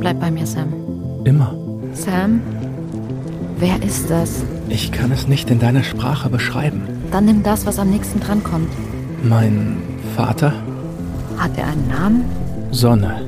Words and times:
Bleib 0.00 0.20
bei 0.20 0.30
mir, 0.30 0.46
Sam. 0.46 0.72
Immer. 1.24 1.54
Sam? 1.92 2.40
Wer 3.58 3.82
ist 3.82 4.08
das? 4.08 4.42
Ich 4.68 4.92
kann 4.92 5.10
es 5.10 5.26
nicht 5.26 5.50
in 5.50 5.58
deiner 5.58 5.82
Sprache 5.82 6.28
beschreiben. 6.28 6.82
Dann 7.10 7.24
nimm 7.24 7.42
das, 7.42 7.66
was 7.66 7.78
am 7.78 7.90
nächsten 7.90 8.20
drankommt. 8.20 8.70
Mein 9.22 9.78
Vater? 10.14 10.52
Hat 11.36 11.56
er 11.56 11.66
einen 11.68 11.88
Namen? 11.88 12.24
Sonne. 12.70 13.22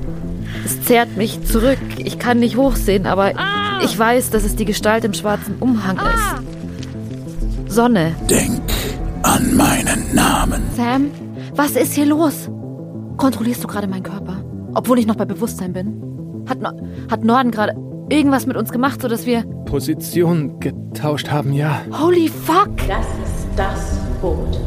Es 0.65 0.83
zerrt 0.83 1.17
mich 1.17 1.43
zurück. 1.45 1.79
Ich 1.99 2.19
kann 2.19 2.39
nicht 2.39 2.57
hochsehen, 2.57 3.07
aber 3.07 3.33
ich 3.83 3.99
weiß, 3.99 4.31
dass 4.31 4.45
es 4.45 4.57
die 4.57 4.65
Gestalt 4.65 5.05
im 5.05 5.15
schwarzen 5.15 5.57
Umhang 5.59 5.97
ist. 5.97 7.75
Sonne. 7.75 8.15
Denk 8.29 8.61
an 9.23 9.57
meinen 9.57 10.15
Namen. 10.15 10.63
Sam, 10.77 11.11
was 11.55 11.73
ist 11.73 11.95
hier 11.95 12.07
los? 12.07 12.49
Kontrollierst 13.17 13.63
du 13.65 13.69
gerade 13.69 13.87
meinen 13.87 14.03
Körper? 14.03 14.40
Obwohl 14.75 14.99
ich 14.99 15.07
noch 15.07 15.17
bei 15.17 15.25
Bewusstsein 15.25 15.73
bin? 15.73 16.45
Hat, 16.49 16.61
no 16.61 16.71
hat 17.11 17.25
Norden 17.25 17.51
gerade 17.51 17.75
irgendwas 18.09 18.47
mit 18.47 18.57
uns 18.57 18.71
gemacht, 18.73 19.03
sodass 19.03 19.27
wir. 19.27 19.45
Position 19.65 20.59
getauscht 20.61 21.31
haben, 21.31 21.53
ja. 21.53 21.83
Holy 22.01 22.29
fuck! 22.29 22.71
Das 22.89 23.07
ist 23.07 23.47
das 23.57 23.99
Boot. 24.21 24.61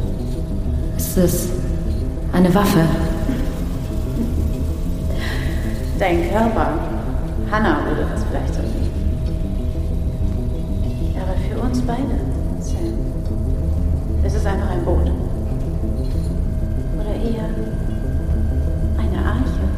Ist 0.98 1.18
es 1.18 1.50
eine 2.32 2.54
Waffe? 2.54 2.82
Dein 6.00 6.30
Körper. 6.30 6.80
Hannah 7.52 7.86
würde 7.88 8.08
das 8.12 8.24
vielleicht 8.26 8.54
so 8.54 8.62
sehen. 8.62 8.92
Aber 11.16 11.36
für 11.38 11.62
uns 11.62 11.82
beide, 11.82 12.23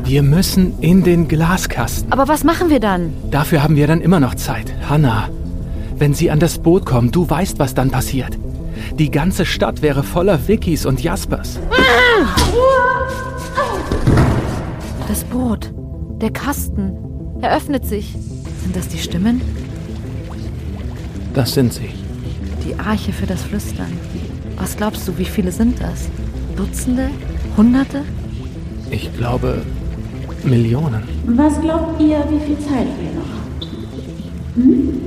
Wir 0.06 0.22
müssen 0.22 0.80
in 0.82 1.04
den 1.04 1.28
Glaskasten. 1.28 2.12
Aber 2.12 2.28
was 2.28 2.44
machen 2.44 2.70
wir 2.70 2.80
dann? 2.80 3.12
Dafür 3.32 3.64
haben 3.64 3.76
wir 3.76 3.88
dann 3.88 4.02
immer 4.02 4.20
noch 4.20 4.36
Zeit. 4.36 4.72
Hanna, 4.88 5.30
wenn 5.98 6.14
sie 6.14 6.30
an 6.30 6.40
das 6.40 6.60
Boot 6.60 6.86
kommen, 6.86 7.12
du 7.12 7.28
weißt, 7.28 7.58
was 7.58 7.74
dann 7.74 7.90
passiert. 7.90 8.38
Die 9.00 9.10
ganze 9.10 9.46
Stadt 9.46 9.82
wäre 9.82 10.04
voller 10.04 10.48
Vickys 10.48 10.86
und 10.86 11.02
Jaspers. 11.02 11.60
Das 15.08 15.24
Boot. 15.24 15.74
Der 16.22 16.32
Kasten. 16.32 16.94
Er 17.42 17.58
öffnet 17.58 17.86
sich. 17.86 18.14
Sind 18.62 18.76
das 18.76 18.88
die 18.88 19.00
Stimmen? 19.00 19.42
Das 21.34 21.54
sind 21.54 21.74
sie. 21.74 21.90
Die 22.64 22.80
Arche 22.80 23.12
für 23.12 23.26
das 23.26 23.42
Flüstern. 23.42 23.92
Was 24.58 24.78
glaubst 24.78 25.08
du, 25.08 25.18
wie 25.18 25.26
viele 25.26 25.52
sind 25.52 25.82
das? 25.82 26.10
Dutzende? 26.56 27.10
Hunderte? 27.58 28.04
Ich 28.92 29.12
glaube, 29.18 29.64
Millionen. 30.46 31.04
Was 31.28 31.60
glaubt 31.60 32.02
ihr, 32.02 32.24
wie 32.30 32.40
viel 32.40 32.60
Zeit 32.60 32.88
ihr 33.04 33.14
noch 33.20 33.30
habt? 33.36 33.68
Hm? 34.56 35.02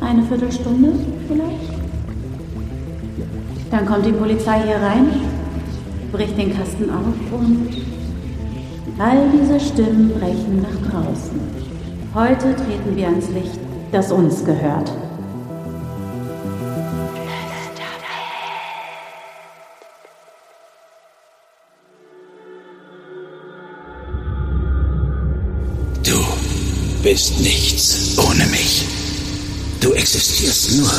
Eine 0.00 0.22
Viertelstunde 0.24 0.92
vielleicht? 1.26 1.78
Dann 3.70 3.86
kommt 3.86 4.06
die 4.06 4.12
Polizei 4.12 4.62
hier 4.62 4.76
rein, 4.76 5.08
bricht 6.12 6.36
den 6.38 6.56
Kasten 6.56 6.90
auf 6.90 7.38
und 7.38 7.68
all 8.98 9.18
diese 9.32 9.60
Stimmen 9.60 10.10
brechen 10.18 10.62
nach 10.62 10.90
draußen. 10.90 11.38
Heute 12.14 12.56
treten 12.56 12.96
wir 12.96 13.06
ans 13.06 13.28
Licht, 13.30 13.60
das 13.92 14.10
uns 14.10 14.44
gehört. 14.44 14.90
Bist 27.10 27.40
nichts 27.40 28.18
ohne 28.18 28.44
mich. 28.48 28.84
Du 29.80 29.94
existierst 29.94 30.76
nur, 30.76 30.92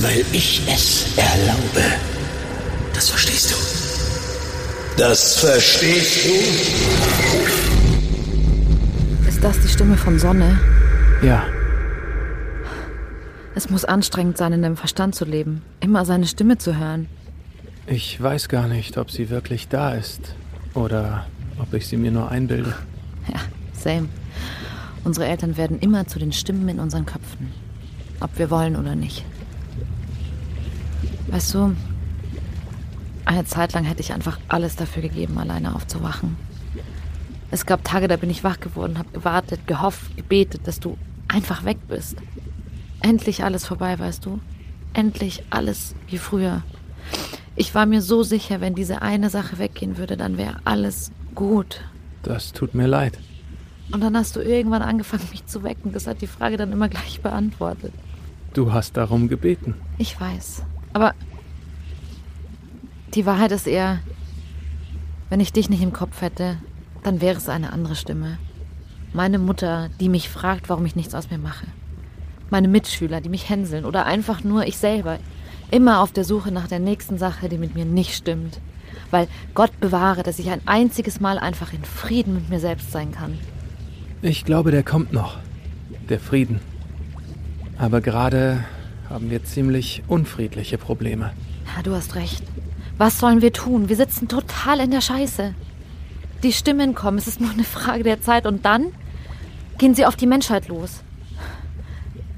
weil 0.00 0.24
ich 0.32 0.60
es 0.66 1.16
erlaube. 1.16 1.84
Das 2.92 3.10
verstehst 3.10 3.52
du. 3.52 3.54
Das 5.00 5.38
verstehst 5.38 6.26
du? 6.26 6.32
Ist 9.28 9.44
das 9.44 9.60
die 9.60 9.68
Stimme 9.68 9.96
von 9.96 10.18
Sonne? 10.18 10.58
Ja, 11.22 11.44
Es 13.54 13.70
muss 13.70 13.84
anstrengend 13.84 14.36
sein, 14.38 14.52
in 14.52 14.62
dem 14.62 14.76
Verstand 14.76 15.14
zu 15.14 15.24
leben. 15.24 15.62
Immer 15.78 16.04
seine 16.04 16.26
Stimme 16.26 16.58
zu 16.58 16.76
hören. 16.76 17.06
ich 17.86 18.20
weiß 18.20 18.48
gar 18.48 18.66
nicht, 18.66 18.98
ob 18.98 19.12
sie 19.12 19.30
wirklich 19.30 19.68
da 19.68 19.94
ist 19.94 20.34
oder 20.74 21.28
ob 21.60 21.72
ich 21.72 21.86
sie 21.86 21.96
mir 21.96 22.10
nur 22.10 22.32
einbilde. 22.32 22.74
Ja, 23.32 23.40
same. 23.72 24.08
Unsere 25.06 25.28
Eltern 25.28 25.56
werden 25.56 25.78
immer 25.78 26.08
zu 26.08 26.18
den 26.18 26.32
Stimmen 26.32 26.68
in 26.68 26.80
unseren 26.80 27.06
Köpfen. 27.06 27.52
Ob 28.18 28.36
wir 28.40 28.50
wollen 28.50 28.74
oder 28.74 28.96
nicht. 28.96 29.24
Weißt 31.28 31.54
du, 31.54 31.76
eine 33.24 33.44
Zeit 33.44 33.72
lang 33.72 33.84
hätte 33.84 34.00
ich 34.00 34.12
einfach 34.12 34.40
alles 34.48 34.74
dafür 34.74 35.02
gegeben, 35.02 35.38
alleine 35.38 35.76
aufzuwachen. 35.76 36.36
Es 37.52 37.66
gab 37.66 37.84
Tage, 37.84 38.08
da 38.08 38.16
bin 38.16 38.30
ich 38.30 38.42
wach 38.42 38.58
geworden, 38.58 38.98
habe 38.98 39.10
gewartet, 39.12 39.68
gehofft, 39.68 40.16
gebetet, 40.16 40.62
dass 40.64 40.80
du 40.80 40.98
einfach 41.28 41.64
weg 41.64 41.78
bist. 41.86 42.16
Endlich 43.00 43.44
alles 43.44 43.64
vorbei, 43.64 43.96
weißt 43.96 44.26
du? 44.26 44.40
Endlich 44.92 45.44
alles 45.50 45.94
wie 46.08 46.18
früher. 46.18 46.64
Ich 47.54 47.76
war 47.76 47.86
mir 47.86 48.02
so 48.02 48.24
sicher, 48.24 48.60
wenn 48.60 48.74
diese 48.74 49.02
eine 49.02 49.30
Sache 49.30 49.58
weggehen 49.58 49.98
würde, 49.98 50.16
dann 50.16 50.36
wäre 50.36 50.56
alles 50.64 51.12
gut. 51.36 51.82
Das 52.24 52.52
tut 52.52 52.74
mir 52.74 52.88
leid. 52.88 53.20
Und 53.92 54.00
dann 54.00 54.16
hast 54.16 54.36
du 54.36 54.40
irgendwann 54.40 54.82
angefangen, 54.82 55.28
mich 55.30 55.46
zu 55.46 55.62
wecken. 55.62 55.92
Das 55.92 56.06
hat 56.06 56.20
die 56.20 56.26
Frage 56.26 56.56
dann 56.56 56.72
immer 56.72 56.88
gleich 56.88 57.20
beantwortet. 57.20 57.92
Du 58.52 58.72
hast 58.72 58.96
darum 58.96 59.28
gebeten. 59.28 59.74
Ich 59.98 60.20
weiß. 60.20 60.62
Aber 60.92 61.14
die 63.14 63.26
Wahrheit 63.26 63.52
ist 63.52 63.66
eher, 63.66 64.00
wenn 65.28 65.40
ich 65.40 65.52
dich 65.52 65.68
nicht 65.70 65.82
im 65.82 65.92
Kopf 65.92 66.20
hätte, 66.20 66.58
dann 67.02 67.20
wäre 67.20 67.36
es 67.36 67.48
eine 67.48 67.72
andere 67.72 67.96
Stimme. 67.96 68.38
Meine 69.12 69.38
Mutter, 69.38 69.88
die 70.00 70.08
mich 70.08 70.28
fragt, 70.28 70.68
warum 70.68 70.84
ich 70.86 70.96
nichts 70.96 71.14
aus 71.14 71.30
mir 71.30 71.38
mache. 71.38 71.66
Meine 72.50 72.68
Mitschüler, 72.68 73.20
die 73.20 73.28
mich 73.28 73.48
hänseln. 73.48 73.84
Oder 73.84 74.06
einfach 74.06 74.42
nur 74.42 74.66
ich 74.66 74.76
selber. 74.76 75.18
Immer 75.70 76.00
auf 76.00 76.12
der 76.12 76.24
Suche 76.24 76.52
nach 76.52 76.68
der 76.68 76.78
nächsten 76.78 77.18
Sache, 77.18 77.48
die 77.48 77.58
mit 77.58 77.74
mir 77.74 77.84
nicht 77.84 78.14
stimmt. 78.14 78.60
Weil 79.10 79.28
Gott 79.54 79.78
bewahre, 79.80 80.22
dass 80.22 80.38
ich 80.38 80.50
ein 80.50 80.66
einziges 80.66 81.20
Mal 81.20 81.38
einfach 81.38 81.72
in 81.72 81.84
Frieden 81.84 82.34
mit 82.34 82.50
mir 82.50 82.60
selbst 82.60 82.92
sein 82.92 83.12
kann. 83.12 83.38
Ich 84.22 84.44
glaube, 84.44 84.70
der 84.70 84.82
kommt 84.82 85.12
noch. 85.12 85.36
Der 86.08 86.18
Frieden. 86.18 86.60
Aber 87.78 88.00
gerade 88.00 88.64
haben 89.10 89.30
wir 89.30 89.44
ziemlich 89.44 90.02
unfriedliche 90.08 90.78
Probleme. 90.78 91.32
Ja, 91.76 91.82
du 91.82 91.94
hast 91.94 92.14
recht. 92.14 92.42
Was 92.96 93.18
sollen 93.18 93.42
wir 93.42 93.52
tun? 93.52 93.88
Wir 93.88 93.96
sitzen 93.96 94.26
total 94.26 94.80
in 94.80 94.90
der 94.90 95.02
Scheiße. 95.02 95.54
Die 96.42 96.52
Stimmen 96.52 96.94
kommen, 96.94 97.18
es 97.18 97.26
ist 97.26 97.40
nur 97.40 97.50
eine 97.50 97.64
Frage 97.64 98.04
der 98.04 98.22
Zeit 98.22 98.46
und 98.46 98.64
dann 98.64 98.86
gehen 99.78 99.94
sie 99.94 100.06
auf 100.06 100.16
die 100.16 100.26
Menschheit 100.26 100.68
los. 100.68 101.02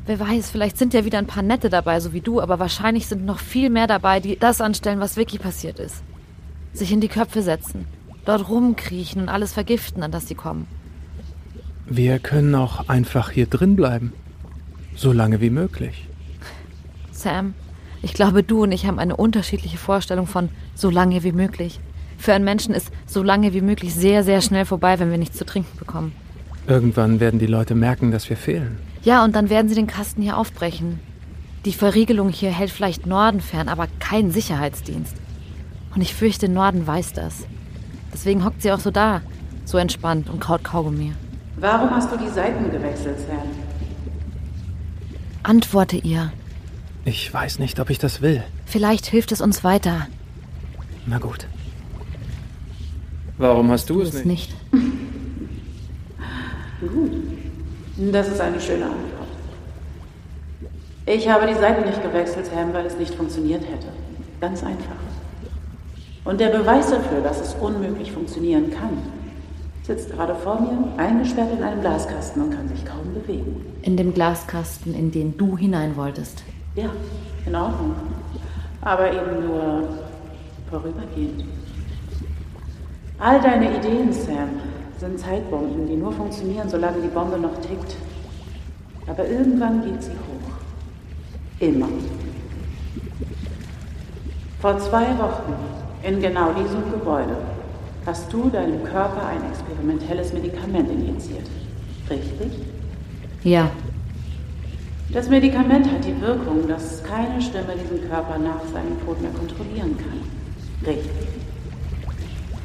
Wer 0.06 0.18
weiß, 0.18 0.50
vielleicht 0.50 0.78
sind 0.78 0.94
ja 0.94 1.04
wieder 1.04 1.18
ein 1.18 1.26
paar 1.26 1.42
Nette 1.42 1.68
dabei, 1.68 2.00
so 2.00 2.12
wie 2.12 2.20
du, 2.20 2.40
aber 2.40 2.58
wahrscheinlich 2.58 3.06
sind 3.06 3.24
noch 3.24 3.38
viel 3.38 3.70
mehr 3.70 3.86
dabei, 3.86 4.20
die 4.20 4.38
das 4.38 4.60
anstellen, 4.60 5.00
was 5.00 5.16
wirklich 5.16 5.40
passiert 5.40 5.78
ist. 5.78 6.02
Sich 6.72 6.90
in 6.90 7.00
die 7.00 7.08
Köpfe 7.08 7.42
setzen, 7.42 7.86
dort 8.24 8.48
rumkriechen 8.48 9.22
und 9.22 9.28
alles 9.28 9.52
vergiften, 9.52 10.02
an 10.02 10.10
das 10.10 10.26
sie 10.26 10.34
kommen. 10.34 10.66
Wir 11.90 12.18
können 12.18 12.54
auch 12.54 12.88
einfach 12.88 13.30
hier 13.30 13.46
drin 13.46 13.74
bleiben. 13.74 14.12
So 14.94 15.12
lange 15.12 15.40
wie 15.40 15.48
möglich. 15.48 16.06
Sam, 17.12 17.54
ich 18.02 18.12
glaube, 18.12 18.42
du 18.42 18.62
und 18.62 18.72
ich 18.72 18.86
haben 18.86 18.98
eine 18.98 19.16
unterschiedliche 19.16 19.78
Vorstellung 19.78 20.26
von 20.26 20.50
so 20.74 20.90
lange 20.90 21.22
wie 21.22 21.32
möglich. 21.32 21.80
Für 22.18 22.34
einen 22.34 22.44
Menschen 22.44 22.74
ist 22.74 22.90
so 23.06 23.22
lange 23.22 23.54
wie 23.54 23.62
möglich 23.62 23.94
sehr, 23.94 24.22
sehr 24.22 24.42
schnell 24.42 24.66
vorbei, 24.66 24.98
wenn 24.98 25.10
wir 25.10 25.18
nichts 25.18 25.38
zu 25.38 25.46
trinken 25.46 25.78
bekommen. 25.78 26.12
Irgendwann 26.66 27.20
werden 27.20 27.40
die 27.40 27.46
Leute 27.46 27.74
merken, 27.74 28.10
dass 28.10 28.28
wir 28.28 28.36
fehlen. 28.36 28.78
Ja, 29.02 29.24
und 29.24 29.34
dann 29.34 29.48
werden 29.48 29.68
sie 29.68 29.74
den 29.74 29.86
Kasten 29.86 30.20
hier 30.20 30.36
aufbrechen. 30.36 31.00
Die 31.64 31.72
Verriegelung 31.72 32.28
hier 32.28 32.50
hält 32.50 32.70
vielleicht 32.70 33.06
Norden 33.06 33.40
fern, 33.40 33.68
aber 33.68 33.86
kein 33.98 34.30
Sicherheitsdienst. 34.30 35.16
Und 35.94 36.02
ich 36.02 36.14
fürchte, 36.14 36.48
Norden 36.48 36.86
weiß 36.86 37.14
das. 37.14 37.46
Deswegen 38.12 38.44
hockt 38.44 38.60
sie 38.60 38.72
auch 38.72 38.80
so 38.80 38.90
da, 38.90 39.22
so 39.64 39.78
entspannt 39.78 40.28
und 40.28 40.40
kaut 40.40 40.64
Kaugummi. 40.64 41.12
Warum 41.60 41.90
hast 41.90 42.12
du 42.12 42.16
die 42.16 42.28
Seiten 42.28 42.70
gewechselt, 42.70 43.18
Sam? 43.20 43.38
Antworte 45.42 45.96
ihr. 45.96 46.32
Ich 47.04 47.32
weiß 47.32 47.58
nicht, 47.58 47.80
ob 47.80 47.90
ich 47.90 47.98
das 47.98 48.20
will. 48.20 48.42
Vielleicht 48.66 49.06
hilft 49.06 49.32
es 49.32 49.40
uns 49.40 49.64
weiter. 49.64 50.06
Na 51.06 51.18
gut. 51.18 51.46
Warum 53.38 53.70
hast 53.70 53.88
du 53.90 54.02
es 54.02 54.14
Es 54.14 54.24
nicht? 54.24 54.54
nicht. 54.72 54.84
Das 58.12 58.28
ist 58.28 58.40
eine 58.40 58.60
schöne 58.60 58.84
Antwort. 58.84 59.28
Ich 61.06 61.28
habe 61.28 61.46
die 61.46 61.54
Seiten 61.54 61.88
nicht 61.88 62.02
gewechselt, 62.02 62.46
Sam, 62.46 62.72
weil 62.72 62.86
es 62.86 62.96
nicht 62.98 63.14
funktioniert 63.14 63.62
hätte. 63.62 63.88
Ganz 64.40 64.62
einfach. 64.62 64.96
Und 66.24 66.38
der 66.40 66.50
Beweis 66.50 66.90
dafür, 66.90 67.22
dass 67.22 67.40
es 67.40 67.54
unmöglich 67.54 68.12
funktionieren 68.12 68.70
kann, 68.70 68.98
Sitzt 69.88 70.12
gerade 70.12 70.34
vor 70.34 70.60
mir, 70.60 70.76
eingesperrt 70.98 71.50
in 71.50 71.64
einem 71.64 71.80
Glaskasten 71.80 72.42
und 72.42 72.50
kann 72.50 72.68
sich 72.68 72.84
kaum 72.84 73.14
bewegen. 73.14 73.64
In 73.80 73.96
dem 73.96 74.12
Glaskasten, 74.12 74.92
in 74.94 75.10
den 75.10 75.38
du 75.38 75.56
hinein 75.56 75.96
wolltest. 75.96 76.44
Ja, 76.74 76.90
in 77.46 77.56
Ordnung. 77.56 77.94
Aber 78.82 79.10
eben 79.10 79.46
nur 79.46 79.88
vorübergehend. 80.68 81.42
All 83.18 83.40
deine 83.40 83.78
Ideen, 83.78 84.12
Sam, 84.12 84.60
sind 84.98 85.18
Zeitbomben, 85.18 85.88
die 85.88 85.96
nur 85.96 86.12
funktionieren, 86.12 86.68
solange 86.68 87.00
die 87.00 87.08
Bombe 87.08 87.38
noch 87.38 87.58
tickt. 87.62 87.96
Aber 89.06 89.26
irgendwann 89.26 89.82
geht 89.86 90.02
sie 90.02 90.10
hoch. 90.10 90.52
Immer. 91.60 91.88
Vor 94.60 94.78
zwei 94.80 95.06
Wochen, 95.18 95.54
in 96.02 96.20
genau 96.20 96.52
diesem 96.52 96.92
Gebäude, 96.92 97.38
hast 98.04 98.32
du 98.32 98.48
deinem 98.48 98.82
Körper 98.84 99.26
ein 99.26 99.50
experimentelles 99.78 100.32
Medikament 100.32 100.90
injiziert. 100.90 101.46
Richtig? 102.10 102.52
Ja. 103.44 103.70
Das 105.12 105.28
Medikament 105.28 105.86
hat 105.90 106.04
die 106.04 106.20
Wirkung, 106.20 106.68
dass 106.68 107.02
keine 107.02 107.40
Stimme 107.40 107.74
diesen 107.82 108.08
Körper 108.10 108.38
nach 108.38 108.60
seinem 108.72 109.00
Tod 109.04 109.20
mehr 109.22 109.30
kontrollieren 109.30 109.96
kann. 109.96 110.86
Richtig. 110.86 111.10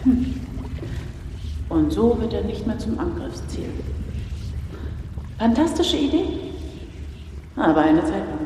Hm. 0.04 0.34
Und 1.70 1.92
so 1.92 2.20
wird 2.20 2.34
er 2.34 2.44
nicht 2.44 2.68
mehr 2.68 2.78
zum 2.78 3.00
Angriffsziel. 3.00 3.70
Fantastische 5.38 5.98
Idee. 5.98 6.26
Aber 7.56 7.82
eine 7.82 8.02
Zeit 8.02 8.12
lang. 8.14 8.40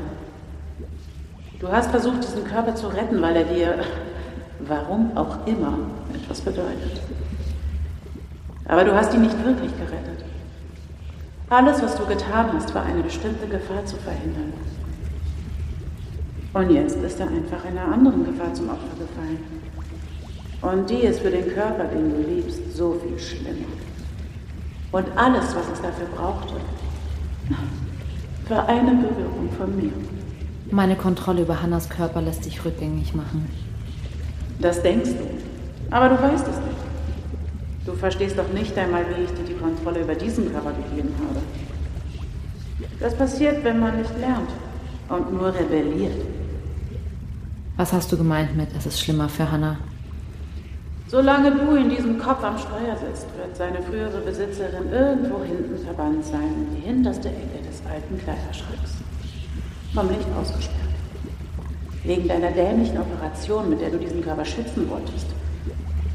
Du 1.59 1.67
hast 1.69 1.89
versucht, 1.89 2.23
diesen 2.23 2.43
Körper 2.43 2.75
zu 2.75 2.87
retten, 2.87 3.21
weil 3.21 3.35
er 3.35 3.45
dir, 3.45 3.79
warum 4.59 5.15
auch 5.17 5.47
immer, 5.47 5.79
etwas 6.13 6.41
bedeutet. 6.41 7.01
Aber 8.67 8.83
du 8.83 8.93
hast 8.93 9.13
ihn 9.13 9.21
nicht 9.21 9.43
wirklich 9.43 9.71
gerettet. 9.77 10.25
Alles, 11.49 11.81
was 11.81 11.95
du 11.95 12.05
getan 12.05 12.51
hast, 12.53 12.75
war 12.75 12.83
eine 12.83 13.01
bestimmte 13.01 13.47
Gefahr 13.47 13.85
zu 13.85 13.95
verhindern. 13.97 14.53
Und 16.53 16.71
jetzt 16.71 16.97
ist 16.97 17.19
er 17.19 17.27
einfach 17.27 17.63
einer 17.65 17.85
anderen 17.85 18.25
Gefahr 18.25 18.53
zum 18.53 18.69
Opfer 18.69 18.95
gefallen. 18.99 19.39
Und 20.61 20.89
die 20.89 21.05
ist 21.05 21.21
für 21.21 21.29
den 21.29 21.47
Körper, 21.53 21.85
den 21.85 22.09
du 22.09 22.29
liebst, 22.29 22.75
so 22.75 22.99
viel 23.01 23.17
schlimmer. 23.19 23.67
Und 24.91 25.05
alles, 25.15 25.55
was 25.55 25.67
es 25.73 25.81
dafür 25.81 26.07
brauchte, 26.15 26.55
war 28.49 28.67
eine 28.67 28.91
Berührung 28.91 29.49
von 29.57 29.75
mir. 29.75 29.91
Meine 30.71 30.95
Kontrolle 30.95 31.43
über 31.43 31.61
Hannas 31.61 31.89
Körper 31.89 32.21
lässt 32.21 32.43
sich 32.43 32.65
rückgängig 32.65 33.13
machen. 33.13 33.47
Das 34.59 34.81
denkst 34.81 35.11
du. 35.11 35.95
Aber 35.95 36.09
du 36.09 36.21
weißt 36.21 36.45
es 36.47 36.55
nicht. 36.57 36.66
Du 37.87 37.93
verstehst 37.93 38.37
doch 38.37 38.51
nicht 38.51 38.77
einmal, 38.77 39.05
wie 39.07 39.23
ich 39.23 39.31
dir 39.31 39.45
die 39.45 39.53
Kontrolle 39.53 40.01
über 40.01 40.13
diesen 40.13 40.51
Körper 40.51 40.73
gegeben 40.73 41.15
habe. 41.25 41.39
Das 42.99 43.15
passiert, 43.15 43.63
wenn 43.63 43.79
man 43.79 43.97
nicht 43.97 44.11
lernt 44.19 44.49
und 45.07 45.31
nur 45.31 45.55
rebelliert. 45.55 46.21
Was 47.77 47.93
hast 47.93 48.11
du 48.11 48.17
gemeint 48.17 48.57
mit, 48.57 48.67
es 48.77 48.87
ist 48.87 48.99
schlimmer 48.99 49.29
für 49.29 49.49
Hannah? 49.49 49.77
Solange 51.07 51.49
du 51.51 51.75
in 51.75 51.89
diesem 51.89 52.19
Kopf 52.19 52.43
am 52.43 52.57
Steuer 52.57 52.97
sitzt, 52.97 53.27
wird 53.37 53.55
seine 53.55 53.81
frühere 53.81 54.19
Besitzerin 54.19 54.91
irgendwo 54.91 55.41
hinten 55.41 55.77
verbannt 55.85 56.25
sein, 56.25 56.67
in 56.69 56.75
die 56.75 56.81
hinterste 56.81 57.29
Ecke 57.29 57.65
des 57.65 57.81
alten 57.89 58.17
Kleiderschranks. 58.17 58.95
Vom 59.93 60.09
Licht 60.09 60.27
ausgesperrt. 60.37 60.75
Wegen 62.03 62.27
deiner 62.27 62.51
dämlichen 62.51 62.97
Operation, 62.97 63.69
mit 63.69 63.79
der 63.79 63.91
du 63.91 63.97
diesen 63.97 64.21
Körper 64.21 64.43
schützen 64.43 64.89
wolltest, 64.89 65.36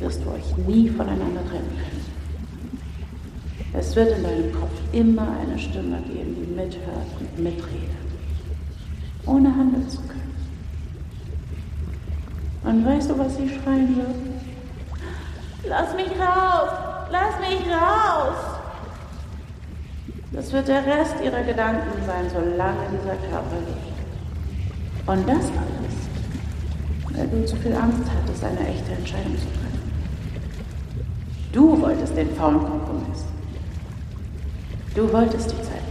wirst 0.03 0.21
du 0.25 0.31
euch 0.31 0.57
nie 0.67 0.89
voneinander 0.89 1.45
trennen 1.49 1.71
können. 1.77 2.13
Es 3.75 3.97
wird 3.97 4.17
in 4.17 4.23
deinem 4.23 4.53
Kopf 4.53 4.73
immer 4.93 5.29
eine 5.41 5.59
Stimme 5.59 5.99
geben, 6.03 6.37
die 6.37 6.55
mithört 6.55 7.07
und 7.19 7.39
mitredet, 7.39 7.97
ohne 9.25 9.55
handeln 9.55 9.89
zu 9.89 9.99
können. 10.03 10.23
Und 12.65 12.85
weißt 12.85 13.11
du, 13.11 13.19
was 13.19 13.37
sie 13.37 13.49
schreien 13.49 13.97
wird? 13.97 14.15
Lass 15.69 15.95
mich 15.95 16.11
raus! 16.11 16.69
Lass 17.11 17.41
mich 17.41 17.67
raus! 17.71 18.37
Das 20.33 20.53
wird 20.53 20.69
der 20.69 20.85
Rest 20.87 21.17
ihrer 21.23 21.43
Gedanken 21.43 22.05
sein, 22.07 22.25
solange 22.33 22.87
dieser 22.91 23.17
Körper 23.31 23.57
lebt. 23.67 23.93
Und 25.07 25.29
das 25.29 25.51
alles, 25.51 25.97
weil 27.17 27.29
du 27.29 27.45
zu 27.47 27.57
viel 27.57 27.75
Angst 27.75 28.05
hattest, 28.11 28.45
eine 28.45 28.69
echte 28.69 28.93
Entscheidung 28.93 29.37
zu 29.37 29.47
treffen. 29.47 29.62
Du 31.53 31.81
wolltest 31.81 32.17
den 32.17 32.35
faulen 32.35 32.61
Kompromiss. 32.61 33.25
Du 34.95 35.13
wolltest 35.13 35.53
die 35.53 35.63
Zeit. 35.63 35.83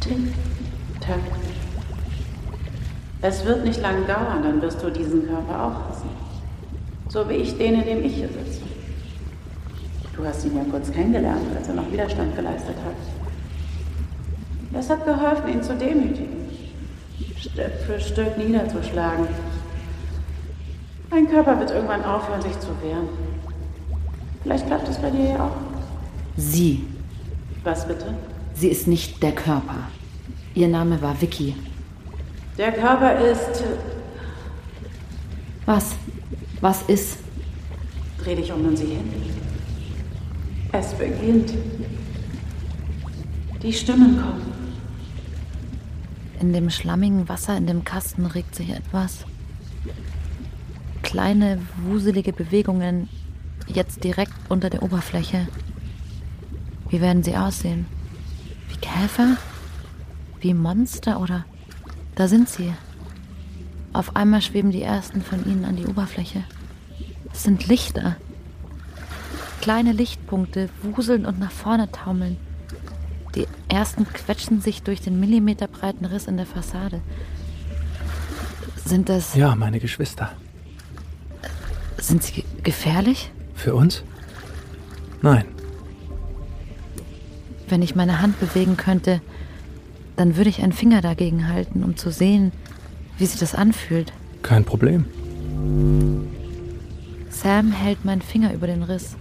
Tick, 0.00 0.34
tack. 1.00 1.20
Es 3.22 3.44
wird 3.46 3.64
nicht 3.64 3.80
lange 3.80 4.04
dauern, 4.04 4.42
dann 4.42 4.60
wirst 4.60 4.82
du 4.82 4.90
diesen 4.90 5.26
Körper 5.26 5.64
auch 5.64 5.88
hassen. 5.88 6.10
So 7.08 7.26
wie 7.28 7.34
ich 7.34 7.56
den, 7.56 7.80
in 7.80 7.84
dem 7.84 8.04
ich 8.04 8.16
hier 8.16 8.28
sitze. 8.28 8.60
Du 10.14 10.24
hast 10.26 10.44
ihn 10.44 10.56
ja 10.56 10.64
kurz 10.70 10.92
kennengelernt, 10.92 11.46
als 11.56 11.68
er 11.68 11.74
noch 11.74 11.90
Widerstand 11.90 12.36
geleistet 12.36 12.76
hat. 12.84 12.94
Es 14.78 14.90
hat 14.90 15.04
geholfen, 15.04 15.48
ihn 15.48 15.62
zu 15.62 15.74
demütigen, 15.74 16.50
Stück 17.38 17.72
für 17.86 18.00
Stück 18.00 18.36
niederzuschlagen. 18.36 19.26
Mein 21.10 21.30
Körper 21.30 21.58
wird 21.58 21.70
irgendwann 21.70 22.04
aufhören, 22.04 22.42
sich 22.42 22.58
zu 22.60 22.68
wehren. 22.82 23.08
Vielleicht 24.44 24.66
klappt 24.66 24.88
es 24.88 24.98
bei 24.98 25.10
dir 25.10 25.30
ja 25.30 25.46
auch. 25.46 25.56
Sie. 26.36 26.84
Was 27.64 27.88
bitte? 27.88 28.14
Sie 28.54 28.68
ist 28.68 28.86
nicht 28.86 29.22
der 29.22 29.32
Körper. 29.32 29.88
Ihr 30.54 30.68
Name 30.68 31.00
war 31.00 31.18
Vicky. 31.20 31.56
Der 32.58 32.72
Körper 32.72 33.18
ist. 33.18 33.64
Was? 35.64 35.96
Was 36.60 36.82
ist? 36.82 37.18
Dreh 38.22 38.36
dich 38.36 38.52
um 38.52 38.66
und 38.68 38.76
sieh 38.76 38.84
hin. 38.84 39.10
Es 40.72 40.92
beginnt. 40.92 41.54
Die 43.62 43.72
Stimmen 43.72 44.20
kommen. 44.20 44.52
In 46.40 46.52
dem 46.52 46.68
schlammigen 46.68 47.30
Wasser 47.30 47.56
in 47.56 47.66
dem 47.66 47.82
Kasten 47.82 48.26
regt 48.26 48.54
sich 48.54 48.68
etwas. 48.68 49.24
Kleine, 51.02 51.60
wuselige 51.82 52.34
Bewegungen, 52.34 53.08
jetzt 53.66 54.04
direkt 54.04 54.32
unter 54.48 54.70
der 54.70 54.82
Oberfläche. 54.82 55.48
Wie 56.88 57.00
werden 57.00 57.22
sie 57.22 57.36
aussehen? 57.36 57.86
Wie 58.68 58.76
Käfer? 58.76 59.36
Wie 60.40 60.54
Monster 60.54 61.20
oder... 61.20 61.44
Da 62.14 62.28
sind 62.28 62.48
sie. 62.48 62.72
Auf 63.92 64.14
einmal 64.14 64.40
schweben 64.40 64.70
die 64.70 64.82
ersten 64.82 65.22
von 65.22 65.44
ihnen 65.44 65.64
an 65.64 65.76
die 65.76 65.86
Oberfläche. 65.86 66.44
Es 67.32 67.42
sind 67.42 67.66
Lichter. 67.66 68.16
Kleine 69.60 69.92
Lichtpunkte 69.92 70.68
wuseln 70.82 71.26
und 71.26 71.40
nach 71.40 71.50
vorne 71.50 71.90
taumeln. 71.90 72.36
Die 73.34 73.48
ersten 73.68 74.06
quetschen 74.06 74.60
sich 74.60 74.82
durch 74.82 75.00
den 75.00 75.18
millimeterbreiten 75.18 76.04
Riss 76.04 76.26
in 76.26 76.36
der 76.36 76.46
Fassade. 76.46 77.00
Sind 78.84 79.08
das. 79.08 79.34
Ja, 79.34 79.54
meine 79.56 79.80
Geschwister. 79.80 80.30
Sind 81.98 82.22
sie 82.22 82.44
gefährlich? 82.62 83.32
Für 83.54 83.74
uns? 83.74 84.02
Nein. 85.22 85.44
Wenn 87.68 87.82
ich 87.82 87.94
meine 87.94 88.20
Hand 88.20 88.38
bewegen 88.40 88.76
könnte, 88.76 89.20
dann 90.16 90.36
würde 90.36 90.50
ich 90.50 90.62
einen 90.62 90.72
Finger 90.72 91.00
dagegen 91.00 91.48
halten, 91.48 91.82
um 91.82 91.96
zu 91.96 92.10
sehen, 92.10 92.52
wie 93.18 93.26
sich 93.26 93.40
das 93.40 93.54
anfühlt. 93.54 94.12
Kein 94.42 94.64
Problem. 94.64 95.06
Sam 97.30 97.72
hält 97.72 98.04
meinen 98.04 98.22
Finger 98.22 98.52
über 98.52 98.66
den 98.66 98.82
Riss. 98.82 99.16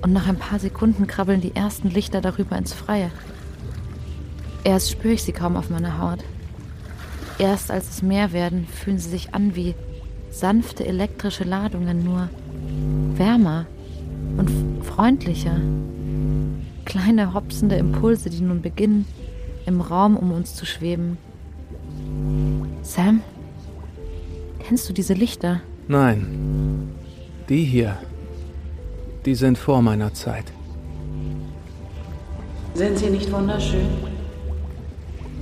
Und 0.00 0.12
nach 0.12 0.26
ein 0.26 0.38
paar 0.38 0.58
Sekunden 0.58 1.06
krabbeln 1.06 1.40
die 1.40 1.54
ersten 1.54 1.90
Lichter 1.90 2.20
darüber 2.20 2.56
ins 2.56 2.72
Freie. 2.72 3.10
Erst 4.64 4.90
spüre 4.90 5.14
ich 5.14 5.22
sie 5.22 5.32
kaum 5.32 5.56
auf 5.56 5.70
meiner 5.70 5.98
Haut. 5.98 6.24
Erst 7.38 7.70
als 7.70 7.88
es 7.90 8.02
mehr 8.02 8.32
werden, 8.32 8.66
fühlen 8.66 8.98
sie 8.98 9.10
sich 9.10 9.34
an 9.34 9.54
wie 9.54 9.74
sanfte 10.30 10.86
elektrische 10.86 11.44
Ladungen, 11.44 12.04
nur 12.04 12.30
wärmer 13.16 13.66
und 14.36 14.50
freundlicher. 14.84 15.60
Kleine 16.84 17.34
hopsende 17.34 17.76
Impulse, 17.76 18.30
die 18.30 18.40
nun 18.40 18.62
beginnen, 18.62 19.06
im 19.66 19.80
Raum 19.80 20.16
um 20.16 20.32
uns 20.32 20.54
zu 20.54 20.66
schweben. 20.66 21.18
Sam? 22.82 23.20
Kennst 24.58 24.88
du 24.88 24.92
diese 24.92 25.14
Lichter? 25.14 25.60
Nein. 25.88 26.90
Die 27.48 27.64
hier. 27.64 27.98
Die 29.24 29.34
sind 29.34 29.58
vor 29.58 29.82
meiner 29.82 30.12
Zeit. 30.14 30.46
Sind 32.74 32.98
sie 32.98 33.10
nicht 33.10 33.30
wunderschön? 33.30 33.86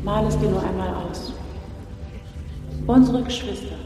Mal 0.03 0.27
es 0.27 0.39
dir 0.39 0.51
nur 0.51 0.63
einmal 0.63 0.95
aus. 0.95 1.33
Unsere 2.87 3.23
Geschwister. 3.23 3.80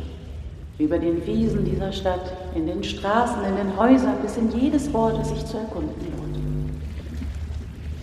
Über 0.79 0.99
den 0.99 1.25
Wiesen 1.25 1.65
dieser 1.65 1.93
Stadt, 1.93 2.33
in 2.55 2.67
den 2.67 2.83
Straßen, 2.83 3.45
in 3.45 3.57
den 3.57 3.77
Häusern, 3.77 4.17
bis 4.23 4.37
in 4.37 4.51
jedes 4.59 4.93
Wort, 4.93 5.19
das 5.19 5.29
sich 5.29 5.47
zu 5.47 5.59
erkunden 5.59 5.95
lohnt. 6.01 6.39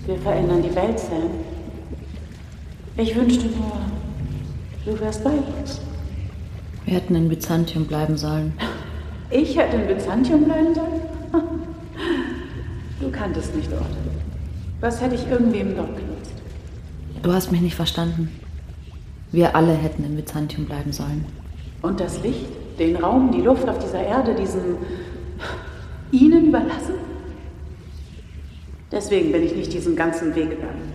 Wir 0.08 0.18
verändern 0.18 0.64
die 0.64 0.74
Welt, 0.74 0.98
Sam. 0.98 1.32
Ich 2.98 3.16
wünschte 3.16 3.48
nur, 3.48 3.74
du 4.86 5.00
wärst 5.00 5.24
bei 5.24 5.32
uns. 5.32 5.82
Wir 6.86 6.96
hätten 6.96 7.16
in 7.16 7.28
Byzantium 7.30 7.86
bleiben 7.86 8.18
sollen. 8.18 8.54
Ich 9.30 9.58
hätte 9.58 9.78
in 9.78 9.88
Byzantium 9.88 10.46
bleiben 10.46 10.74
sollen? 10.74 11.02
Du 13.00 13.10
kanntest 13.12 13.56
nicht 13.56 13.72
dort. 13.72 13.86
Was 14.80 15.02
hätte 15.02 15.16
ich 15.16 15.28
irgendwem 15.30 15.76
dort 15.76 15.96
genutzt? 15.96 16.34
Du 17.22 17.34
hast 17.34 17.52
mich 17.52 17.62
nicht 17.62 17.76
verstanden. 17.76 18.30
Wir 19.32 19.56
alle 19.56 19.74
hätten 19.74 20.04
in 20.04 20.16
Byzantium 20.16 20.66
bleiben 20.66 20.92
sollen. 20.92 21.26
Und 21.82 22.00
das 22.00 22.22
Licht, 22.24 22.48
den 22.82 22.96
Raum, 22.96 23.32
die 23.32 23.42
Luft 23.42 23.68
auf 23.70 23.80
dieser 23.80 24.04
Erde, 24.04 24.34
diesen 24.34 24.78
ihnen 26.12 26.48
überlassen? 26.48 26.96
Deswegen 28.92 29.32
bin 29.32 29.44
ich 29.44 29.56
nicht 29.56 29.72
diesen 29.72 29.96
ganzen 29.96 30.36
Weg 30.36 30.50
gegangen. 30.50 30.92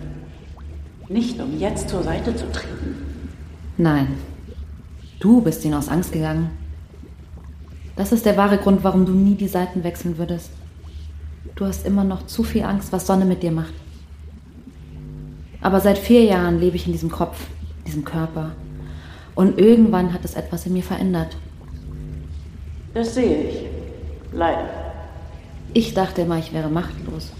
Nicht, 1.09 1.39
um 1.39 1.57
jetzt 1.57 1.89
zur 1.89 2.03
Seite 2.03 2.35
zu 2.35 2.51
treten. 2.51 2.95
Nein. 3.77 4.07
Du 5.19 5.41
bist 5.41 5.63
ihnen 5.65 5.73
aus 5.73 5.89
Angst 5.89 6.11
gegangen. 6.11 6.51
Das 7.95 8.11
ist 8.11 8.25
der 8.25 8.37
wahre 8.37 8.57
Grund, 8.57 8.83
warum 8.83 9.05
du 9.05 9.13
nie 9.13 9.35
die 9.35 9.47
Seiten 9.47 9.83
wechseln 9.83 10.19
würdest. 10.19 10.51
Du 11.55 11.65
hast 11.65 11.87
immer 11.87 12.03
noch 12.03 12.27
zu 12.27 12.43
viel 12.43 12.63
Angst, 12.63 12.91
was 12.91 13.07
Sonne 13.07 13.25
mit 13.25 13.41
dir 13.41 13.51
macht. 13.51 13.73
Aber 15.61 15.79
seit 15.79 15.97
vier 15.97 16.23
Jahren 16.23 16.59
lebe 16.59 16.75
ich 16.75 16.85
in 16.85 16.91
diesem 16.91 17.09
Kopf, 17.09 17.47
diesem 17.87 18.05
Körper. 18.05 18.51
Und 19.33 19.57
irgendwann 19.57 20.13
hat 20.13 20.23
es 20.23 20.35
etwas 20.35 20.67
in 20.67 20.73
mir 20.73 20.83
verändert. 20.83 21.35
Das 22.97 23.13
sehe 23.13 23.49
ich. 23.49 23.55
Leider. 24.33 24.67
Ich 25.71 25.93
dachte 25.93 26.23
immer, 26.23 26.39
ich 26.39 26.51
wäre 26.51 26.67
machtlos. 26.67 27.31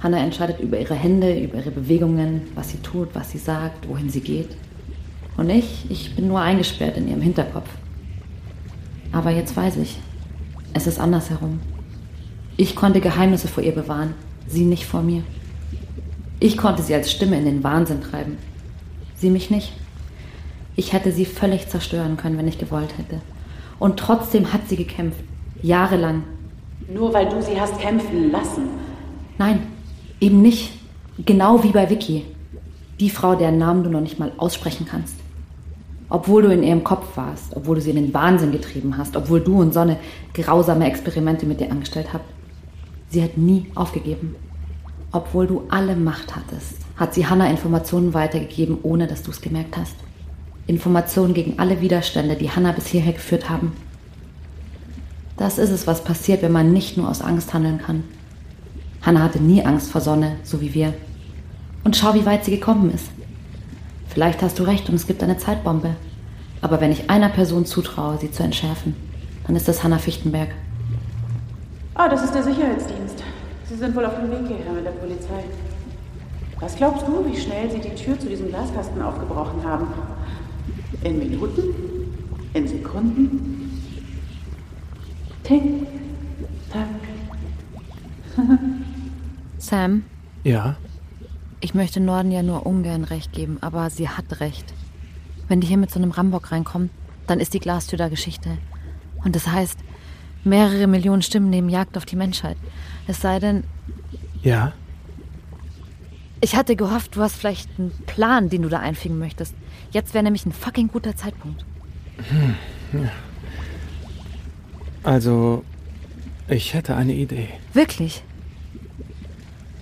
Hannah 0.00 0.18
entscheidet 0.18 0.60
über 0.60 0.78
ihre 0.78 0.94
Hände, 0.94 1.36
über 1.36 1.56
ihre 1.56 1.72
Bewegungen, 1.72 2.42
was 2.54 2.70
sie 2.70 2.76
tut, 2.76 3.08
was 3.14 3.32
sie 3.32 3.38
sagt, 3.38 3.88
wohin 3.88 4.10
sie 4.10 4.20
geht. 4.20 4.50
Und 5.36 5.50
ich, 5.50 5.90
ich 5.90 6.14
bin 6.14 6.28
nur 6.28 6.40
eingesperrt 6.40 6.96
in 6.96 7.08
ihrem 7.08 7.20
Hinterkopf. 7.20 7.68
Aber 9.10 9.30
jetzt 9.30 9.56
weiß 9.56 9.76
ich, 9.78 9.98
es 10.72 10.86
ist 10.86 11.00
andersherum. 11.00 11.58
Ich 12.56 12.76
konnte 12.76 13.00
Geheimnisse 13.00 13.48
vor 13.48 13.64
ihr 13.64 13.74
bewahren, 13.74 14.14
sie 14.46 14.66
nicht 14.66 14.86
vor 14.86 15.02
mir. 15.02 15.24
Ich 16.38 16.56
konnte 16.56 16.84
sie 16.84 16.94
als 16.94 17.10
Stimme 17.10 17.36
in 17.36 17.44
den 17.44 17.64
Wahnsinn 17.64 18.02
treiben. 18.02 18.38
Sie 19.16 19.30
mich 19.30 19.50
nicht. 19.50 19.72
Ich 20.76 20.92
hätte 20.92 21.10
sie 21.10 21.24
völlig 21.24 21.66
zerstören 21.68 22.16
können, 22.16 22.38
wenn 22.38 22.46
ich 22.46 22.58
gewollt 22.58 22.96
hätte. 22.98 23.20
Und 23.78 23.98
trotzdem 23.98 24.52
hat 24.52 24.68
sie 24.68 24.76
gekämpft. 24.76 25.20
Jahrelang. 25.62 26.22
Nur 26.92 27.12
weil 27.12 27.28
du 27.28 27.42
sie 27.42 27.60
hast 27.60 27.78
kämpfen 27.78 28.30
lassen. 28.30 28.68
Nein, 29.38 29.60
eben 30.20 30.42
nicht. 30.42 30.72
Genau 31.24 31.62
wie 31.62 31.70
bei 31.70 31.88
Vicky. 31.88 32.24
Die 33.00 33.10
Frau, 33.10 33.34
deren 33.34 33.58
Namen 33.58 33.84
du 33.84 33.90
noch 33.90 34.00
nicht 34.00 34.18
mal 34.18 34.32
aussprechen 34.36 34.86
kannst. 34.88 35.16
Obwohl 36.08 36.42
du 36.42 36.52
in 36.52 36.62
ihrem 36.62 36.84
Kopf 36.84 37.16
warst, 37.16 37.56
obwohl 37.56 37.76
du 37.76 37.80
sie 37.80 37.90
in 37.90 37.96
den 37.96 38.14
Wahnsinn 38.14 38.52
getrieben 38.52 38.96
hast, 38.98 39.16
obwohl 39.16 39.40
du 39.40 39.60
und 39.60 39.72
Sonne 39.72 39.96
grausame 40.34 40.86
Experimente 40.86 41.46
mit 41.46 41.60
dir 41.60 41.70
angestellt 41.70 42.12
habt. 42.12 42.26
Sie 43.08 43.22
hat 43.22 43.36
nie 43.36 43.66
aufgegeben. 43.74 44.36
Obwohl 45.12 45.46
du 45.46 45.62
alle 45.70 45.96
Macht 45.96 46.34
hattest, 46.36 46.78
hat 46.96 47.14
sie 47.14 47.26
Hannah 47.26 47.50
Informationen 47.50 48.14
weitergegeben, 48.14 48.78
ohne 48.82 49.06
dass 49.06 49.22
du 49.22 49.30
es 49.30 49.40
gemerkt 49.40 49.76
hast. 49.76 49.96
Informationen 50.66 51.34
gegen 51.34 51.58
alle 51.58 51.80
Widerstände, 51.80 52.36
die 52.36 52.50
Hannah 52.50 52.72
bis 52.72 52.86
hierher 52.86 53.12
geführt 53.12 53.50
haben. 53.50 53.72
Das 55.36 55.58
ist 55.58 55.70
es, 55.70 55.86
was 55.86 56.04
passiert, 56.04 56.42
wenn 56.42 56.52
man 56.52 56.72
nicht 56.72 56.96
nur 56.96 57.08
aus 57.08 57.20
Angst 57.20 57.52
handeln 57.52 57.78
kann. 57.78 58.04
Hannah 59.02 59.22
hatte 59.22 59.42
nie 59.42 59.64
Angst 59.64 59.90
vor 59.90 60.00
Sonne, 60.00 60.36
so 60.42 60.60
wie 60.60 60.72
wir. 60.72 60.94
Und 61.82 61.96
schau, 61.96 62.14
wie 62.14 62.24
weit 62.24 62.44
sie 62.44 62.52
gekommen 62.52 62.92
ist. 62.94 63.08
Vielleicht 64.08 64.42
hast 64.42 64.58
du 64.58 64.62
recht 64.62 64.88
und 64.88 64.94
es 64.94 65.06
gibt 65.06 65.22
eine 65.22 65.36
Zeitbombe. 65.36 65.96
Aber 66.62 66.80
wenn 66.80 66.92
ich 66.92 67.10
einer 67.10 67.28
Person 67.28 67.66
zutraue, 67.66 68.16
sie 68.18 68.30
zu 68.30 68.42
entschärfen, 68.42 68.94
dann 69.46 69.56
ist 69.56 69.68
das 69.68 69.84
Hannah 69.84 69.98
Fichtenberg. 69.98 70.48
Ah, 71.94 72.08
das 72.08 72.24
ist 72.24 72.34
der 72.34 72.42
Sicherheitsdienst. 72.42 73.22
Sie 73.68 73.76
sind 73.76 73.94
wohl 73.94 74.06
auf 74.06 74.14
dem 74.16 74.30
Weg 74.30 74.46
hierher 74.48 74.72
mit 74.72 74.86
der 74.86 74.92
Polizei. 74.92 75.44
Was 76.60 76.76
glaubst 76.76 77.06
du, 77.06 77.26
wie 77.26 77.38
schnell 77.38 77.70
Sie 77.70 77.80
die 77.80 77.94
Tür 77.94 78.18
zu 78.18 78.28
diesem 78.28 78.48
Glaskasten 78.48 79.02
aufgebrochen 79.02 79.62
haben? 79.64 79.88
In 81.02 81.18
Minuten? 81.18 81.62
In 82.54 82.68
Sekunden? 82.68 83.80
Tick, 85.42 85.62
tack. 86.70 86.88
Sam, 89.58 90.04
Ja? 90.44 90.76
ich 91.60 91.74
möchte 91.74 92.00
Norden 92.00 92.30
ja 92.30 92.42
nur 92.42 92.66
ungern 92.66 93.04
recht 93.04 93.32
geben, 93.32 93.58
aber 93.60 93.88
sie 93.90 94.08
hat 94.08 94.40
recht. 94.40 94.72
Wenn 95.48 95.60
die 95.60 95.66
hier 95.66 95.76
mit 95.78 95.90
so 95.90 95.98
einem 95.98 96.10
Rambock 96.10 96.52
reinkommen, 96.52 96.90
dann 97.26 97.40
ist 97.40 97.54
die 97.54 97.60
Glastür 97.60 97.98
da 97.98 98.08
Geschichte. 98.08 98.58
Und 99.24 99.34
das 99.36 99.48
heißt, 99.48 99.78
mehrere 100.44 100.86
Millionen 100.86 101.22
Stimmen 101.22 101.48
nehmen 101.50 101.68
Jagd 101.70 101.96
auf 101.96 102.04
die 102.04 102.16
Menschheit. 102.16 102.56
Es 103.06 103.20
sei 103.20 103.38
denn, 103.38 103.64
Ja? 104.42 104.72
ich 106.40 106.54
hatte 106.56 106.76
gehofft, 106.76 107.16
du 107.16 107.20
hast 107.22 107.36
vielleicht 107.36 107.68
einen 107.78 107.92
Plan, 108.06 108.50
den 108.50 108.62
du 108.62 108.68
da 108.68 108.80
einfügen 108.80 109.18
möchtest. 109.18 109.54
Jetzt 109.94 110.12
wäre 110.12 110.24
nämlich 110.24 110.44
ein 110.44 110.50
fucking 110.52 110.88
guter 110.88 111.14
Zeitpunkt. 111.14 111.64
Also, 115.04 115.64
ich 116.48 116.74
hätte 116.74 116.96
eine 116.96 117.14
Idee. 117.14 117.48
Wirklich? 117.74 118.24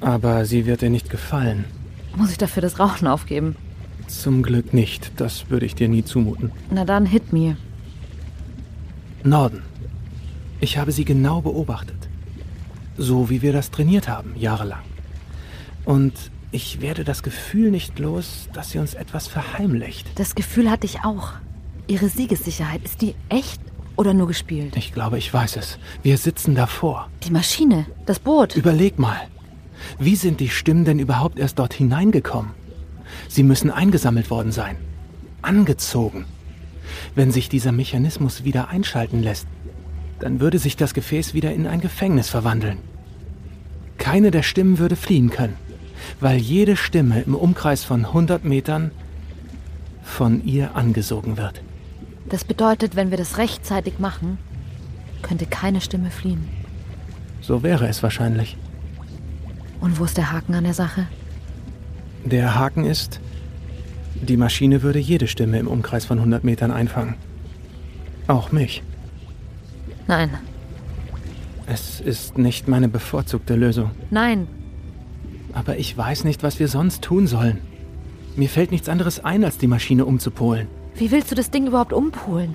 Aber 0.01 0.45
sie 0.45 0.67
wird 0.67 0.83
dir 0.83 0.91
nicht 0.91 1.09
gefallen. 1.09 1.65
Muss 2.15 2.31
ich 2.31 2.37
dafür 2.37 2.61
das 2.61 2.79
Rauchen 2.79 3.09
aufgeben? 3.09 3.57
Zum 4.07 4.43
Glück 4.43 4.75
nicht. 4.75 5.13
Das 5.17 5.49
würde 5.49 5.65
ich 5.65 5.75
dir 5.75 5.89
nie 5.89 6.05
zumuten. 6.05 6.53
Na 6.71 6.85
dann, 6.85 7.07
hit 7.07 7.33
me. 7.33 7.57
Norden. 9.25 9.63
Ich 10.61 10.77
habe 10.77 10.93
sie 10.93 11.07
genau 11.07 11.41
beobachtet. 11.41 12.09
So 12.99 13.31
wie 13.31 13.41
wir 13.41 13.55
das 13.55 13.71
trainiert 13.71 14.09
haben, 14.09 14.35
jahrelang. 14.37 14.83
Und 15.87 16.13
ich 16.53 16.83
werde 16.83 17.03
das 17.03 17.23
Gefühl 17.23 17.71
nicht 17.71 17.99
los, 17.99 18.49
dass 18.53 18.71
sie 18.71 18.79
uns 18.79 18.95
etwas 18.95 19.27
verheimlicht. 19.27 20.07
Das 20.17 20.35
Gefühl 20.35 20.71
hatte 20.71 20.87
ich 20.87 21.01
auch. 21.03 21.33
Ihre 21.89 22.09
Siegessicherheit, 22.09 22.83
ist 22.85 23.01
die 23.01 23.15
echt 23.31 23.61
oder 23.97 24.15
nur 24.15 24.29
gespielt? 24.29 24.77
Ich 24.77 24.93
glaube, 24.93 25.19
ich 25.19 25.33
weiß 25.33 25.57
es. 25.57 25.79
Wir 26.03 26.19
sitzen 26.19 26.55
davor. 26.55 27.09
Die 27.25 27.33
Maschine, 27.33 27.87
das 28.07 28.19
Boot. 28.19 28.55
Überleg 28.55 28.99
mal. 28.99 29.21
Wie 29.99 30.15
sind 30.15 30.41
die 30.41 30.51
Stimmen 30.51 30.85
denn 30.85 30.99
überhaupt 30.99 31.39
erst 31.39 31.59
dort 31.59 31.75
hineingekommen? 31.75 32.53
Sie 33.29 33.43
müssen 33.43 33.71
eingesammelt 33.71 34.31
worden 34.31 34.53
sein. 34.53 34.77
Angezogen. 35.41 36.27
Wenn 37.15 37.33
sich 37.33 37.49
dieser 37.49 37.73
Mechanismus 37.73 38.45
wieder 38.45 38.69
einschalten 38.69 39.23
lässt, 39.23 39.47
dann 40.21 40.39
würde 40.41 40.59
sich 40.59 40.77
das 40.77 40.95
Gefäß 40.95 41.35
wieder 41.35 41.53
in 41.53 41.67
ein 41.67 41.81
Gefängnis 41.81 42.29
verwandeln. 42.29 42.79
Keine 43.99 44.31
der 44.31 44.43
Stimmen 44.43 44.79
würde 44.79 44.97
fliehen 44.97 45.31
können, 45.31 45.57
weil 46.21 46.39
jede 46.39 46.77
Stimme 46.77 47.23
im 47.23 47.35
Umkreis 47.35 47.85
von 47.85 48.05
100 48.05 48.45
Metern 48.45 48.91
von 50.03 50.45
ihr 50.45 50.75
angesogen 50.77 51.37
wird. 51.37 51.63
Das 52.29 52.45
bedeutet, 52.45 52.97
wenn 52.97 53.11
wir 53.11 53.19
das 53.19 53.39
rechtzeitig 53.39 53.99
machen, 53.99 54.39
könnte 55.23 55.47
keine 55.47 55.81
Stimme 55.81 56.11
fliehen. 56.11 56.49
So 57.41 57.63
wäre 57.63 57.89
es 57.89 58.03
wahrscheinlich. 58.03 58.57
Und 59.81 59.99
wo 59.99 60.05
ist 60.05 60.17
der 60.17 60.31
Haken 60.33 60.55
an 60.55 60.65
der 60.65 60.75
Sache? 60.75 61.07
Der 62.25 62.55
Haken 62.55 62.85
ist, 62.85 63.21
die 64.15 64.37
Maschine 64.37 64.83
würde 64.83 65.01
jede 65.01 65.27
Stimme 65.27 65.59
im 65.59 65.67
Umkreis 65.67 66.05
von 66.05 66.19
100 66.19 66.45
Metern 66.45 66.71
einfangen. 66.71 67.17
Auch 68.29 68.53
mich. 68.53 68.83
Nein, 70.07 70.31
Es 71.67 72.01
ist 72.01 72.39
nicht 72.39 72.69
meine 72.69 72.89
bevorzugte 72.89 73.55
Lösung. 73.55 73.91
nein. 74.11 74.47
Aber 75.53 75.77
ich 75.77 75.97
weiß 75.97 76.25
nicht, 76.25 76.43
was 76.43 76.59
wir 76.59 76.69
sonst 76.69 77.03
tun 77.03 77.27
sollen. 77.27 77.59
Mir 78.37 78.49
fällt 78.49 78.71
nichts 78.71 78.89
anderes 78.89 79.23
ein, 79.25 79.45
als 79.45 79.59
die 79.59 79.67
Maschine 79.67 80.07
umzupolen. 80.07 80.69
Wie 80.95 81.11
willst 81.11 81.31
du 81.31 81.35
das 81.35 81.51
Ding 81.51 81.67
überhaupt 81.67 81.93
umpolen? 81.93 82.55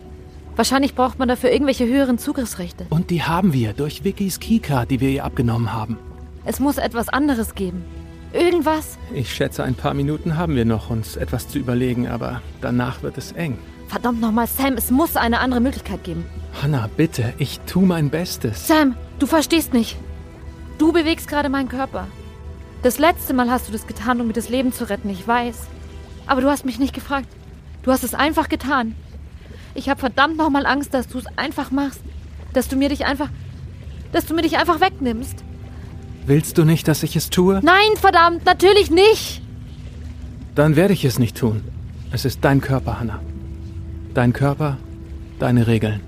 Wahrscheinlich 0.56 0.96
braucht 0.96 1.20
man 1.20 1.28
dafür 1.28 1.52
irgendwelche 1.52 1.86
höheren 1.86 2.18
Zugriffsrechte. 2.18 2.88
Und 2.90 3.12
die 3.12 3.22
haben 3.22 3.54
wir 3.54 3.74
durch 3.74 4.04
Vickys 4.04 4.40
Keycard, 4.40 4.90
die 4.90 5.00
wir 5.00 5.10
ihr 5.10 5.24
abgenommen 5.24 5.72
haben. 5.72 5.98
Es 6.46 6.60
muss 6.60 6.78
etwas 6.78 7.10
anderes 7.10 7.54
geben. 7.54 7.84
Irgendwas? 8.34 8.98
Ich 9.14 9.34
schätze, 9.34 9.64
ein 9.64 9.76
paar 9.76 9.94
Minuten 9.94 10.36
haben 10.38 10.56
wir 10.56 10.66
noch, 10.66 10.90
uns 10.90 11.16
etwas 11.16 11.48
zu 11.48 11.60
überlegen, 11.60 12.08
aber 12.08 12.42
danach 12.62 13.04
wird 13.04 13.18
es 13.18 13.32
eng. 13.34 13.58
Verdammt 13.88 14.20
nochmal, 14.20 14.48
Sam, 14.48 14.74
es 14.74 14.92
muss 14.92 15.16
eine 15.16 15.40
andere 15.40 15.62
Möglichkeit 15.62 16.04
geben. 16.04 16.26
Hannah, 16.62 16.90
bitte, 16.98 17.34
ich 17.38 17.60
tu 17.62 17.82
mein 17.82 18.10
Bestes. 18.10 18.68
Sam, 18.68 18.96
du 19.20 19.28
verstehst 19.28 19.74
nicht. 19.74 19.96
Du 20.78 20.92
bewegst 20.92 21.28
gerade 21.28 21.50
meinen 21.50 21.70
Körper. 21.70 22.08
Das 22.88 23.00
letzte 23.00 23.34
Mal 23.34 23.52
hast 23.52 23.68
du 23.68 23.74
das 23.74 23.86
getan, 23.86 24.22
um 24.22 24.28
mir 24.28 24.34
das 24.34 24.48
Leben 24.48 24.72
zu 24.72 24.90
retten, 24.90 25.10
ich 25.10 25.28
weiß. 25.28 25.68
Aber 26.26 26.40
du 26.40 26.50
hast 26.50 26.64
mich 26.64 26.80
nicht 26.80 26.94
gefragt. 26.94 27.28
Du 27.84 27.92
hast 27.92 28.06
es 28.06 28.14
einfach 28.14 28.48
getan. 28.48 28.96
Ich 29.76 29.90
habe 29.90 30.00
verdammt 30.00 30.38
nochmal 30.38 30.66
Angst, 30.66 30.94
dass 30.94 31.10
du 31.10 31.18
es 31.18 31.26
einfach 31.36 31.70
machst. 31.70 32.00
Dass 32.54 32.70
du 32.70 32.78
mir 32.78 32.88
dich 32.88 33.06
einfach. 33.06 33.28
dass 34.14 34.26
du 34.26 34.34
mir 34.34 34.42
dich 34.42 34.58
einfach 34.58 34.80
wegnimmst. 34.80 35.44
Willst 36.28 36.58
du 36.58 36.64
nicht, 36.64 36.88
dass 36.88 37.04
ich 37.04 37.18
es 37.18 37.30
tue? 37.30 37.60
Nein, 37.62 37.98
verdammt, 37.98 38.46
natürlich 38.46 38.90
nicht! 38.90 39.42
Dann 40.56 40.78
werde 40.78 40.94
ich 40.94 41.04
es 41.04 41.20
nicht 41.20 41.36
tun. 41.36 41.66
Es 42.14 42.24
ist 42.24 42.40
dein 42.46 42.62
Körper, 42.62 43.02
Hannah. 43.02 43.20
Dein 44.14 44.32
Körper, 44.32 44.78
deine 45.40 45.68
Regeln. 45.68 46.00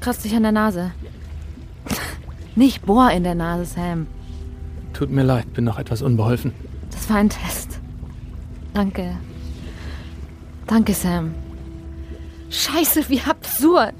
Kratz 0.00 0.20
dich 0.22 0.34
an 0.34 0.44
der 0.44 0.52
Nase. 0.52 0.92
Nicht 2.56 2.86
bohr 2.86 3.10
in 3.10 3.24
der 3.24 3.34
Nase, 3.34 3.66
Sam. 3.66 4.06
Tut 4.98 5.10
mir 5.10 5.22
leid, 5.22 5.52
bin 5.52 5.62
noch 5.62 5.78
etwas 5.78 6.02
unbeholfen. 6.02 6.52
Das 6.90 7.08
war 7.08 7.18
ein 7.18 7.30
Test. 7.30 7.78
Danke. 8.74 9.16
Danke, 10.66 10.92
Sam. 10.92 11.36
Scheiße, 12.50 13.08
wie 13.08 13.20
absurd. 13.20 13.94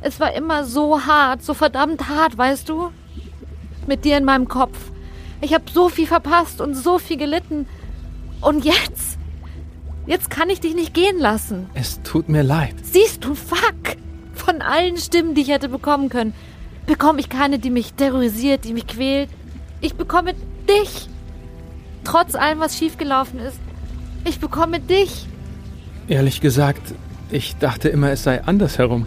Es 0.00 0.20
war 0.20 0.32
immer 0.34 0.64
so 0.64 1.04
hart, 1.04 1.42
so 1.42 1.52
verdammt 1.52 2.08
hart, 2.08 2.38
weißt 2.38 2.68
du? 2.68 2.92
Mit 3.88 4.04
dir 4.04 4.18
in 4.18 4.24
meinem 4.24 4.46
Kopf. 4.46 4.78
Ich 5.40 5.52
habe 5.52 5.64
so 5.68 5.88
viel 5.88 6.06
verpasst 6.06 6.60
und 6.60 6.76
so 6.76 7.00
viel 7.00 7.16
gelitten. 7.16 7.66
Und 8.40 8.64
jetzt? 8.64 9.18
Jetzt 10.06 10.30
kann 10.30 10.48
ich 10.48 10.60
dich 10.60 10.76
nicht 10.76 10.94
gehen 10.94 11.18
lassen. 11.18 11.68
Es 11.74 12.00
tut 12.02 12.28
mir 12.28 12.44
leid. 12.44 12.76
Siehst 12.84 13.24
du, 13.24 13.34
fuck. 13.34 13.96
Von 14.32 14.62
allen 14.62 14.96
Stimmen, 14.96 15.34
die 15.34 15.40
ich 15.40 15.48
hätte 15.48 15.68
bekommen 15.68 16.08
können, 16.08 16.34
bekomme 16.86 17.18
ich 17.18 17.28
keine, 17.28 17.58
die 17.58 17.70
mich 17.70 17.94
terrorisiert, 17.94 18.64
die 18.64 18.74
mich 18.74 18.86
quält. 18.86 19.28
Ich 19.80 19.94
bekomme 19.94 20.34
dich. 20.68 21.08
Trotz 22.04 22.34
allem, 22.34 22.60
was 22.60 22.76
schiefgelaufen 22.76 23.38
ist. 23.38 23.60
Ich 24.24 24.40
bekomme 24.40 24.80
dich. 24.80 25.26
Ehrlich 26.08 26.40
gesagt, 26.40 26.94
ich 27.30 27.56
dachte 27.56 27.88
immer, 27.88 28.10
es 28.10 28.22
sei 28.22 28.42
andersherum. 28.44 29.06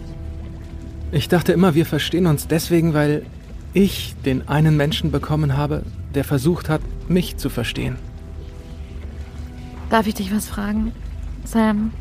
Ich 1.10 1.28
dachte 1.28 1.52
immer, 1.52 1.74
wir 1.74 1.84
verstehen 1.84 2.26
uns 2.26 2.46
deswegen, 2.46 2.94
weil 2.94 3.26
ich 3.74 4.14
den 4.24 4.48
einen 4.48 4.76
Menschen 4.76 5.10
bekommen 5.10 5.56
habe, 5.56 5.82
der 6.14 6.24
versucht 6.24 6.68
hat, 6.68 6.80
mich 7.08 7.36
zu 7.36 7.50
verstehen. 7.50 7.96
Darf 9.90 10.06
ich 10.06 10.14
dich 10.14 10.34
was 10.34 10.46
fragen, 10.46 10.92
Sam? 11.44 11.92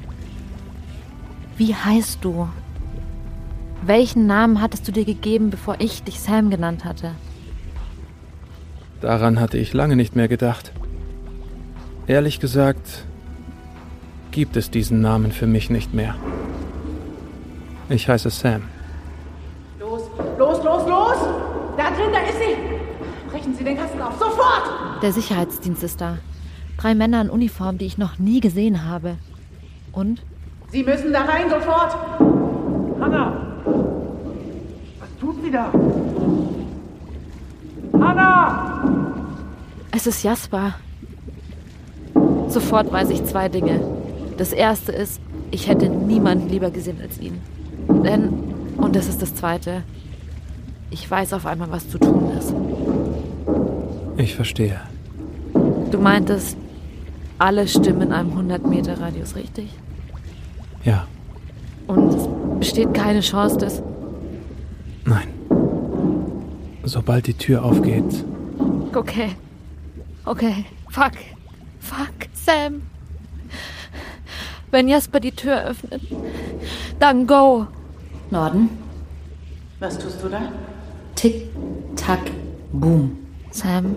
Wie 1.57 1.75
heißt 1.75 2.19
du? 2.21 2.47
Welchen 3.83 4.27
Namen 4.27 4.61
hattest 4.61 4.87
du 4.87 4.91
dir 4.91 5.05
gegeben, 5.05 5.49
bevor 5.49 5.75
ich 5.79 6.03
dich 6.03 6.19
Sam 6.19 6.49
genannt 6.49 6.85
hatte? 6.85 7.15
Daran 9.01 9.39
hatte 9.39 9.57
ich 9.57 9.73
lange 9.73 9.95
nicht 9.95 10.15
mehr 10.15 10.27
gedacht. 10.27 10.71
Ehrlich 12.05 12.39
gesagt, 12.39 13.03
gibt 14.29 14.55
es 14.55 14.69
diesen 14.69 15.01
Namen 15.01 15.31
für 15.31 15.47
mich 15.47 15.71
nicht 15.71 15.93
mehr. 15.93 16.15
Ich 17.89 18.07
heiße 18.07 18.29
Sam. 18.29 18.61
Los, 19.79 20.03
los, 20.37 20.63
los, 20.63 20.87
los! 20.87 21.17
Da 21.77 21.89
drin, 21.89 22.11
da 22.13 22.19
ist 22.19 22.37
sie! 22.37 22.55
Brechen 23.29 23.55
Sie 23.55 23.63
den 23.63 23.75
Kasten 23.75 24.01
auf, 24.01 24.13
sofort! 24.19 25.01
Der 25.01 25.11
Sicherheitsdienst 25.11 25.83
ist 25.83 25.99
da. 25.99 26.17
Drei 26.77 26.93
Männer 26.93 27.21
in 27.21 27.29
Uniform, 27.29 27.79
die 27.79 27.85
ich 27.85 27.97
noch 27.97 28.19
nie 28.19 28.39
gesehen 28.39 28.85
habe. 28.85 29.17
Und? 29.91 30.21
Sie 30.71 30.83
müssen 30.83 31.11
da 31.11 31.21
rein, 31.21 31.49
sofort! 31.49 31.95
Hanna! 32.99 33.47
Was 34.99 35.09
tut 35.19 35.43
sie 35.43 35.51
da? 35.51 35.71
Hanna! 37.93 38.90
Es 40.01 40.07
ist 40.07 40.23
Jasper. 40.23 40.73
Sofort 42.47 42.91
weiß 42.91 43.11
ich 43.11 43.23
zwei 43.23 43.49
Dinge. 43.49 43.79
Das 44.35 44.51
erste 44.51 44.91
ist, 44.91 45.21
ich 45.51 45.67
hätte 45.67 45.89
niemanden 45.89 46.49
lieber 46.49 46.71
gesehen 46.71 46.97
als 46.99 47.19
ihn. 47.19 47.39
Denn, 47.87 48.29
und 48.77 48.95
das 48.95 49.07
ist 49.07 49.21
das 49.21 49.35
zweite, 49.35 49.83
ich 50.89 51.09
weiß 51.11 51.33
auf 51.33 51.45
einmal, 51.45 51.71
was 51.71 51.87
zu 51.87 51.99
tun 51.99 52.31
ist. 52.35 52.51
Ich 54.17 54.33
verstehe. 54.33 54.81
Du 55.91 55.99
meintest, 55.99 56.57
alle 57.37 57.67
Stimmen 57.67 58.01
in 58.01 58.11
einem 58.11 58.31
100 58.31 58.67
Meter 58.67 58.99
Radius, 58.99 59.35
richtig? 59.35 59.69
Ja, 60.83 61.05
Und 61.85 62.11
es 62.11 62.27
besteht 62.57 62.95
keine 62.95 63.19
Chance, 63.19 63.55
dass... 63.59 63.83
nein. 65.05 65.27
Sobald 66.85 67.27
die 67.27 67.35
Tür 67.35 67.63
aufgeht, 67.63 68.25
Okay. 68.95 69.35
Okay. 70.25 70.65
Fuck. 70.89 71.13
Fuck, 71.79 72.29
Sam. 72.33 72.83
Wenn 74.71 74.87
Jasper 74.87 75.19
die 75.19 75.31
Tür 75.31 75.65
öffnet, 75.65 76.01
dann 76.99 77.27
go. 77.27 77.67
Norden. 78.29 78.69
Was 79.79 79.97
tust 79.97 80.23
du 80.23 80.29
da? 80.29 80.51
Tick, 81.15 81.49
tack, 81.95 82.31
boom. 82.71 83.17
Sam, 83.51 83.95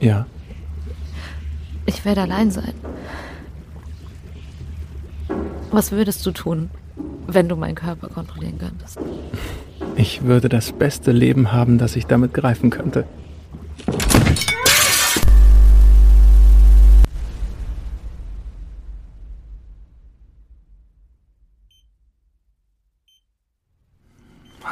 ja, 0.00 0.26
ich 1.86 2.04
werde 2.04 2.22
allein 2.22 2.50
sein. 2.50 2.74
Was 5.70 5.92
würdest 5.92 6.26
du 6.26 6.32
tun, 6.32 6.70
wenn 7.26 7.48
du 7.48 7.56
meinen 7.56 7.74
Körper 7.74 8.08
kontrollieren 8.08 8.58
könntest? 8.58 8.98
ich 9.98 10.22
würde 10.22 10.48
das 10.48 10.72
beste 10.72 11.10
Leben 11.10 11.50
haben, 11.52 11.76
das 11.76 11.96
ich 11.96 12.06
damit 12.06 12.32
greifen 12.32 12.70
könnte. 12.70 13.04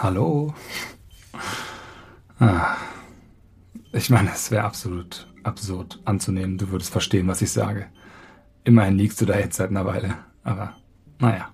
Hallo. 0.07 0.55
Ah. 2.39 2.77
Ich 3.93 4.09
meine, 4.09 4.31
es 4.31 4.53
wäre 4.53 4.63
absolut 4.63 5.27
absurd 5.43 6.01
anzunehmen, 6.05 6.59
du 6.59 6.71
würdest 6.71 6.93
verstehen, 6.93 7.27
was 7.27 7.43
ich 7.43 7.51
sage. 7.51 7.89
Immerhin 8.63 8.99
liegst 8.99 9.21
du 9.21 9.27
da 9.27 9.37
jetzt 9.37 9.57
seit 9.57 9.71
einer 9.71 9.85
Weile. 9.85 10.19
Aber, 10.45 10.77
naja. 11.19 11.49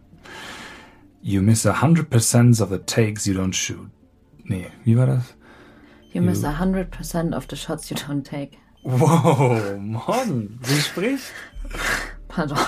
You 1.23 1.41
miss 1.41 1.65
a 1.65 1.81
hundred 1.81 2.11
percent 2.11 2.61
of 2.61 2.69
the 2.69 2.77
takes 2.77 3.25
you 3.25 3.33
don't 3.33 3.55
shoot. 3.55 3.89
Nee, 4.45 4.67
wie 4.85 4.99
war 4.99 5.07
das? 5.07 5.35
You 6.13 6.21
miss 6.21 6.45
100% 6.45 7.35
of 7.35 7.47
the 7.49 7.57
shots 7.57 7.89
you 7.89 7.97
don't 7.97 8.23
take. 8.23 8.59
Wow, 8.83 9.79
Mann, 9.79 10.59
sie 10.63 10.83
spricht. 10.83 11.33
Pardon. 12.29 12.59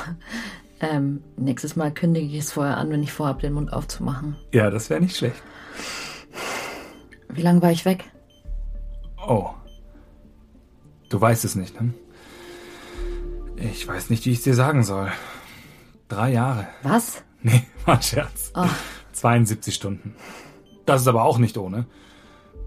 Ähm, 0.90 1.22
nächstes 1.36 1.76
Mal 1.76 1.92
kündige 1.92 2.26
ich 2.26 2.40
es 2.40 2.52
vorher 2.52 2.76
an, 2.76 2.90
wenn 2.90 3.02
ich 3.02 3.12
vorhabe, 3.12 3.40
den 3.40 3.54
Mund 3.54 3.72
aufzumachen. 3.72 4.36
Ja, 4.52 4.70
das 4.70 4.90
wäre 4.90 5.00
nicht 5.00 5.16
schlecht. 5.16 5.42
Wie 7.30 7.40
lange 7.40 7.62
war 7.62 7.72
ich 7.72 7.84
weg? 7.84 8.04
Oh. 9.26 9.50
Du 11.08 11.20
weißt 11.20 11.44
es 11.44 11.54
nicht, 11.54 11.80
ne? 11.80 11.94
Ich 13.56 13.88
weiß 13.88 14.10
nicht, 14.10 14.26
wie 14.26 14.32
ich 14.32 14.38
es 14.38 14.44
dir 14.44 14.54
sagen 14.54 14.82
soll. 14.82 15.10
Drei 16.08 16.32
Jahre. 16.32 16.66
Was? 16.82 17.22
Nee, 17.42 17.62
war 17.86 17.96
ein 17.96 18.02
Scherz. 18.02 18.52
Oh. 18.54 18.66
72 19.12 19.74
Stunden. 19.74 20.16
Das 20.84 21.00
ist 21.00 21.08
aber 21.08 21.24
auch 21.24 21.38
nicht 21.38 21.56
ohne. 21.56 21.86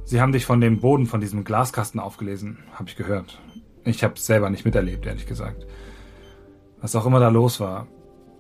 Sie 0.06 0.22
haben 0.22 0.32
dich 0.32 0.46
von 0.46 0.60
dem 0.60 0.80
Boden 0.80 1.06
von 1.06 1.22
diesem 1.22 1.44
Glaskasten 1.44 2.00
aufgelesen, 2.00 2.60
habe 2.74 2.90
ich 2.90 2.96
gehört. 2.96 3.40
Ich 3.84 4.04
habe 4.04 4.20
selber 4.20 4.50
nicht 4.50 4.66
miterlebt, 4.66 5.06
ehrlich 5.06 5.28
gesagt. 5.28 5.68
Was 6.82 6.96
auch 6.96 7.06
immer 7.06 7.20
da 7.20 7.30
los 7.30 7.60
war. 7.60 7.88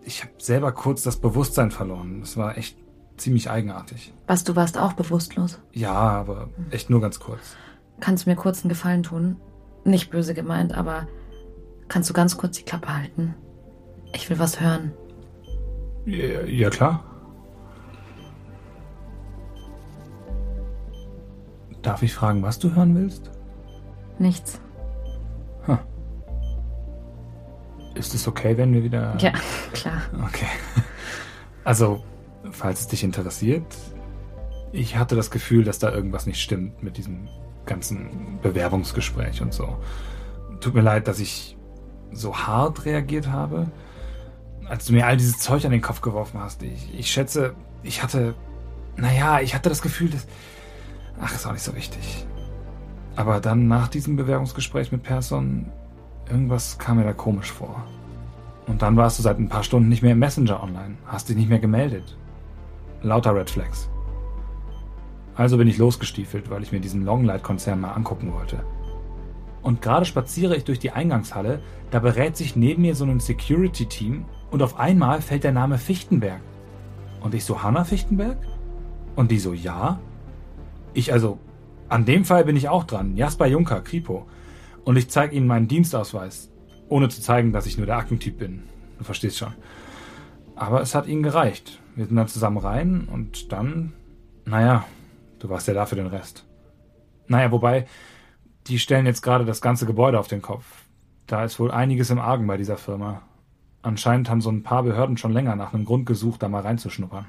Ich 0.07 0.23
habe 0.23 0.31
selber 0.37 0.71
kurz 0.71 1.03
das 1.03 1.17
Bewusstsein 1.17 1.69
verloren. 1.69 2.21
Das 2.21 2.37
war 2.37 2.57
echt 2.57 2.77
ziemlich 3.17 3.49
eigenartig. 3.49 4.13
Was, 4.25 4.45
du 4.45 4.55
warst 4.55 4.77
auch 4.77 4.93
bewusstlos? 4.93 5.59
Ja, 5.73 5.91
aber 5.91 6.47
echt 6.71 6.89
nur 6.89 7.01
ganz 7.01 7.19
kurz. 7.19 7.57
Kannst 7.99 8.25
du 8.25 8.29
mir 8.29 8.37
kurz 8.37 8.61
einen 8.61 8.69
Gefallen 8.69 9.03
tun? 9.03 9.35
Nicht 9.83 10.09
böse 10.09 10.33
gemeint, 10.33 10.73
aber 10.73 11.09
kannst 11.89 12.09
du 12.09 12.13
ganz 12.13 12.37
kurz 12.37 12.55
die 12.55 12.63
Klappe 12.63 12.95
halten? 12.95 13.35
Ich 14.13 14.29
will 14.29 14.39
was 14.39 14.61
hören. 14.61 14.93
Ja, 16.05 16.41
ja 16.45 16.69
klar. 16.69 17.03
Darf 21.81 22.01
ich 22.01 22.13
fragen, 22.13 22.43
was 22.43 22.59
du 22.59 22.73
hören 22.73 22.95
willst? 22.95 23.29
Nichts. 24.19 24.61
Ist 27.97 28.13
es 28.13 28.27
okay, 28.27 28.57
wenn 28.57 28.73
wir 28.73 28.83
wieder... 28.83 29.15
Ja, 29.19 29.33
klar. 29.73 30.01
Okay. 30.25 30.47
Also, 31.63 32.03
falls 32.51 32.81
es 32.81 32.87
dich 32.87 33.03
interessiert, 33.03 33.65
ich 34.71 34.97
hatte 34.97 35.15
das 35.15 35.31
Gefühl, 35.31 35.63
dass 35.63 35.79
da 35.79 35.91
irgendwas 35.91 36.25
nicht 36.25 36.41
stimmt 36.41 36.83
mit 36.83 36.97
diesem 36.97 37.27
ganzen 37.65 38.39
Bewerbungsgespräch 38.41 39.41
und 39.41 39.53
so. 39.53 39.77
Tut 40.59 40.73
mir 40.73 40.81
leid, 40.81 41.07
dass 41.07 41.19
ich 41.19 41.57
so 42.11 42.35
hart 42.35 42.85
reagiert 42.85 43.27
habe, 43.27 43.67
als 44.65 44.85
du 44.85 44.93
mir 44.93 45.05
all 45.05 45.17
dieses 45.17 45.39
Zeug 45.39 45.65
an 45.65 45.71
den 45.71 45.81
Kopf 45.81 46.01
geworfen 46.01 46.39
hast. 46.39 46.63
Ich, 46.63 46.97
ich 46.97 47.11
schätze, 47.11 47.55
ich 47.83 48.03
hatte, 48.03 48.35
naja, 48.95 49.41
ich 49.41 49.55
hatte 49.55 49.69
das 49.69 49.81
Gefühl, 49.81 50.09
dass, 50.09 50.27
ach, 51.19 51.33
ist 51.33 51.45
auch 51.45 51.53
nicht 51.53 51.63
so 51.63 51.75
wichtig. 51.75 52.25
Aber 53.15 53.39
dann 53.39 53.67
nach 53.67 53.87
diesem 53.87 54.15
Bewerbungsgespräch 54.15 54.91
mit 54.91 55.03
Person, 55.03 55.71
irgendwas 56.29 56.77
kam 56.77 56.97
mir 56.97 57.03
da 57.03 57.13
komisch 57.13 57.51
vor. 57.51 57.83
Und 58.67 58.81
dann 58.81 58.97
warst 58.97 59.17
du 59.17 59.23
seit 59.23 59.39
ein 59.39 59.49
paar 59.49 59.63
Stunden 59.63 59.89
nicht 59.89 60.03
mehr 60.03 60.11
im 60.11 60.19
Messenger 60.19 60.61
online, 60.61 60.95
hast 61.05 61.29
dich 61.29 61.37
nicht 61.37 61.49
mehr 61.49 61.59
gemeldet. 61.59 62.17
Lauter 63.01 63.35
Red 63.35 63.49
Flags. 63.49 63.89
Also 65.35 65.57
bin 65.57 65.67
ich 65.67 65.77
losgestiefelt, 65.77 66.49
weil 66.49 66.63
ich 66.63 66.71
mir 66.71 66.79
diesen 66.79 67.05
Longlight-Konzern 67.05 67.79
mal 67.79 67.91
angucken 67.91 68.33
wollte. 68.33 68.63
Und 69.61 69.81
gerade 69.81 70.05
spaziere 70.05 70.55
ich 70.55 70.63
durch 70.63 70.79
die 70.79 70.91
Eingangshalle, 70.91 71.61
da 71.91 71.99
berät 71.99 72.35
sich 72.35 72.55
neben 72.55 72.81
mir 72.81 72.95
so 72.95 73.05
ein 73.05 73.19
Security-Team 73.19 74.25
und 74.49 74.61
auf 74.61 74.79
einmal 74.79 75.21
fällt 75.21 75.43
der 75.43 75.51
Name 75.51 75.77
Fichtenberg. 75.77 76.41
Und 77.21 77.33
ich 77.33 77.45
so, 77.45 77.63
Hanna 77.63 77.83
Fichtenberg? 77.83 78.37
Und 79.15 79.31
die 79.31 79.39
so, 79.39 79.53
ja. 79.53 79.99
Ich 80.93 81.11
also, 81.13 81.39
an 81.89 82.05
dem 82.05 82.25
Fall 82.25 82.45
bin 82.45 82.55
ich 82.55 82.69
auch 82.69 82.83
dran. 82.83 83.15
Jasper 83.15 83.47
Juncker, 83.47 83.81
Kripo. 83.81 84.25
Und 84.87 84.95
ich 84.95 85.09
zeige 85.09 85.35
ihnen 85.35 85.47
meinen 85.47 85.67
Dienstausweis. 85.67 86.49
Ohne 86.87 87.09
zu 87.09 87.19
zeigen, 87.19 87.51
dass 87.51 87.65
ich 87.65 87.75
nur 87.75 87.85
der 87.85 87.97
Aktentyp 87.97 88.37
bin. 88.37 88.63
Du 88.97 89.03
verstehst 89.03 89.37
schon. 89.37 89.53
Aber 90.55 90.79
es 90.79 90.95
hat 90.95 91.07
ihnen 91.07 91.23
gereicht. 91.23 91.81
Wir 91.97 92.05
sind 92.05 92.15
dann 92.15 92.29
zusammen 92.29 92.57
rein 92.57 93.05
und 93.11 93.51
dann, 93.51 93.91
naja, 94.45 94.85
du 95.39 95.49
warst 95.49 95.67
ja 95.67 95.73
da 95.73 95.85
für 95.87 95.97
den 95.97 96.07
Rest. 96.07 96.45
Naja, 97.27 97.51
wobei, 97.51 97.85
die 98.67 98.79
stellen 98.79 99.05
jetzt 99.05 99.21
gerade 99.23 99.43
das 99.43 99.59
ganze 99.59 99.85
Gebäude 99.85 100.21
auf 100.21 100.29
den 100.29 100.41
Kopf. 100.41 100.85
Da 101.25 101.43
ist 101.43 101.59
wohl 101.59 101.69
einiges 101.69 102.09
im 102.09 102.19
Argen 102.19 102.47
bei 102.47 102.55
dieser 102.55 102.77
Firma. 102.77 103.23
Anscheinend 103.81 104.29
haben 104.29 104.39
so 104.39 104.49
ein 104.49 104.63
paar 104.63 104.83
Behörden 104.83 105.17
schon 105.17 105.33
länger 105.33 105.57
nach 105.57 105.73
einem 105.73 105.83
Grund 105.83 106.05
gesucht, 106.05 106.41
da 106.41 106.47
mal 106.47 106.61
reinzuschnuppern. 106.61 107.25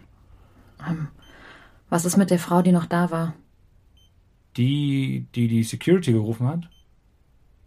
Ähm, 0.88 1.08
was 1.88 2.04
ist 2.04 2.18
mit 2.18 2.30
der 2.30 2.38
Frau, 2.38 2.62
die 2.62 2.70
noch 2.70 2.86
da 2.86 3.10
war? 3.10 3.34
Die, 4.56 5.26
die 5.34 5.48
die 5.48 5.64
Security 5.64 6.12
gerufen 6.12 6.46
hat? 6.46 6.68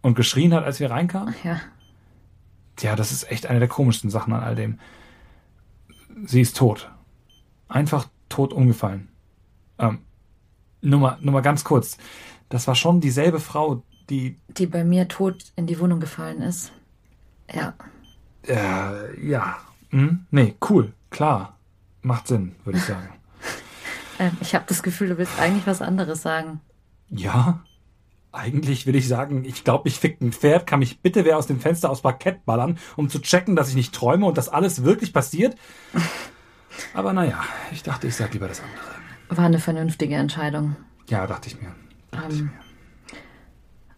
Und 0.02 0.14
geschrien 0.14 0.52
hat, 0.52 0.64
als 0.64 0.80
wir 0.80 0.90
reinkamen? 0.90 1.34
Ja. 1.44 1.60
Ja, 2.80 2.96
das 2.96 3.12
ist 3.12 3.30
echt 3.30 3.46
eine 3.46 3.60
der 3.60 3.68
komischsten 3.68 4.10
Sachen 4.10 4.32
an 4.32 4.42
all 4.42 4.54
dem. 4.54 4.78
Sie 6.24 6.40
ist 6.40 6.56
tot. 6.56 6.90
Einfach 7.68 8.08
tot 8.28 8.52
umgefallen. 8.52 9.08
Ähm, 9.78 10.00
nur 10.80 11.00
mal, 11.00 11.18
nur 11.20 11.32
mal 11.32 11.40
ganz 11.40 11.64
kurz. 11.64 11.96
Das 12.48 12.66
war 12.66 12.74
schon 12.74 13.00
dieselbe 13.00 13.40
Frau, 13.40 13.82
die. 14.10 14.36
Die 14.48 14.66
bei 14.66 14.84
mir 14.84 15.08
tot 15.08 15.44
in 15.56 15.66
die 15.66 15.78
Wohnung 15.78 16.00
gefallen 16.00 16.42
ist. 16.42 16.72
Ja. 17.52 17.74
Äh, 18.46 19.26
ja. 19.26 19.58
Hm? 19.90 20.26
Nee, 20.30 20.56
cool. 20.68 20.92
Klar. 21.10 21.56
Macht 22.02 22.26
Sinn, 22.26 22.56
würde 22.64 22.78
ich 22.78 22.84
sagen. 22.84 23.08
ähm, 24.18 24.36
ich 24.40 24.54
habe 24.54 24.64
das 24.66 24.82
Gefühl, 24.82 25.10
du 25.10 25.18
willst 25.18 25.38
eigentlich 25.38 25.66
was 25.66 25.82
anderes 25.82 26.22
sagen. 26.22 26.60
Ja? 27.10 27.62
Eigentlich 28.32 28.86
will 28.86 28.96
ich 28.96 29.08
sagen, 29.08 29.44
ich 29.44 29.62
glaube, 29.62 29.88
ich 29.88 29.98
fick 29.98 30.20
ein 30.22 30.32
Pferd, 30.32 30.66
kann 30.66 30.78
mich 30.78 31.00
bitte 31.00 31.24
wer 31.26 31.36
aus 31.36 31.46
dem 31.46 31.60
Fenster 31.60 31.90
aus 31.90 32.00
Parkett 32.00 32.46
ballern, 32.46 32.78
um 32.96 33.10
zu 33.10 33.20
checken, 33.20 33.56
dass 33.56 33.68
ich 33.68 33.74
nicht 33.74 33.94
träume 33.94 34.24
und 34.26 34.38
dass 34.38 34.48
alles 34.48 34.84
wirklich 34.84 35.12
passiert. 35.12 35.54
Aber 36.94 37.12
naja, 37.12 37.44
ich 37.70 37.82
dachte, 37.82 38.06
ich 38.06 38.16
sag 38.16 38.32
lieber 38.32 38.48
das 38.48 38.60
andere. 38.60 39.38
War 39.38 39.44
eine 39.46 39.58
vernünftige 39.58 40.14
Entscheidung. 40.14 40.76
Ja, 41.08 41.26
dachte 41.26 41.48
ich 41.48 41.60
mir. 41.60 41.74
Dachte 42.10 42.26
Ähm, 42.26 42.34
ich 42.34 42.42
mir. 42.42 42.50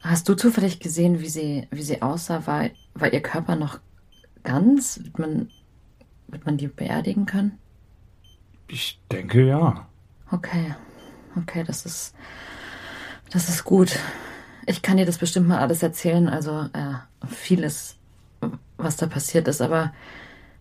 Hast 0.01 0.29
du 0.29 0.35
zufällig 0.35 0.81
gesehen, 0.81 1.21
wie 1.21 1.29
sie, 1.29 1.69
wie 1.71 1.83
sie 1.83 2.03
aussah? 2.03 2.47
War, 2.47 2.71
war 2.95 3.13
ihr 3.13 3.23
Körper 3.23 3.57
noch 3.57 3.79
ganz? 4.43 5.01
Wird 5.03 5.19
man, 5.19 5.49
wird 6.29 6.45
man 6.45 6.57
die 6.57 6.69
beerdigen 6.69 7.25
können? 7.27 7.59
Ich 8.67 9.01
denke 9.11 9.47
ja. 9.47 9.87
Okay. 10.31 10.75
Okay, 11.37 11.65
das 11.65 11.87
ist, 11.87 12.15
das 13.31 13.49
ist 13.49 13.65
gut. 13.65 13.99
Ich 14.67 14.83
kann 14.83 14.97
dir 14.97 15.07
das 15.07 15.19
bestimmt 15.19 15.49
mal 15.49 15.59
alles 15.59 15.83
erzählen, 15.83 16.29
also 16.29 16.69
äh, 16.73 16.95
vieles, 17.29 17.97
was 18.77 18.97
da 18.97 19.07
passiert 19.07 19.49
ist, 19.49 19.61
aber 19.61 19.93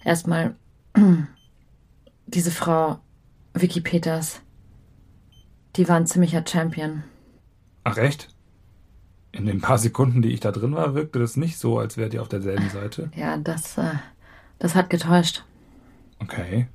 erstmal 0.03 0.55
diese 2.27 2.51
Frau, 2.51 2.99
Vicky 3.53 3.81
Peters, 3.81 4.41
die 5.75 5.87
war 5.87 5.95
ein 5.95 6.07
ziemlicher 6.07 6.43
Champion. 6.45 7.03
Ach 7.83 7.97
echt? 7.97 8.29
In 9.31 9.45
den 9.45 9.61
paar 9.61 9.79
Sekunden, 9.79 10.21
die 10.21 10.29
ich 10.29 10.39
da 10.39 10.51
drin 10.51 10.75
war, 10.75 10.93
wirkte 10.93 11.19
das 11.19 11.37
nicht 11.37 11.57
so, 11.57 11.79
als 11.79 11.97
wärt 11.97 12.13
ihr 12.13 12.21
auf 12.21 12.29
derselben 12.29 12.69
Seite. 12.69 13.09
Ja, 13.15 13.37
das, 13.37 13.77
äh, 13.77 13.95
das 14.59 14.75
hat 14.75 14.89
getäuscht. 14.89 15.43
Okay. 16.19 16.67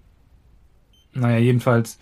Naja, 1.12 1.38
jedenfalls. 1.38 1.98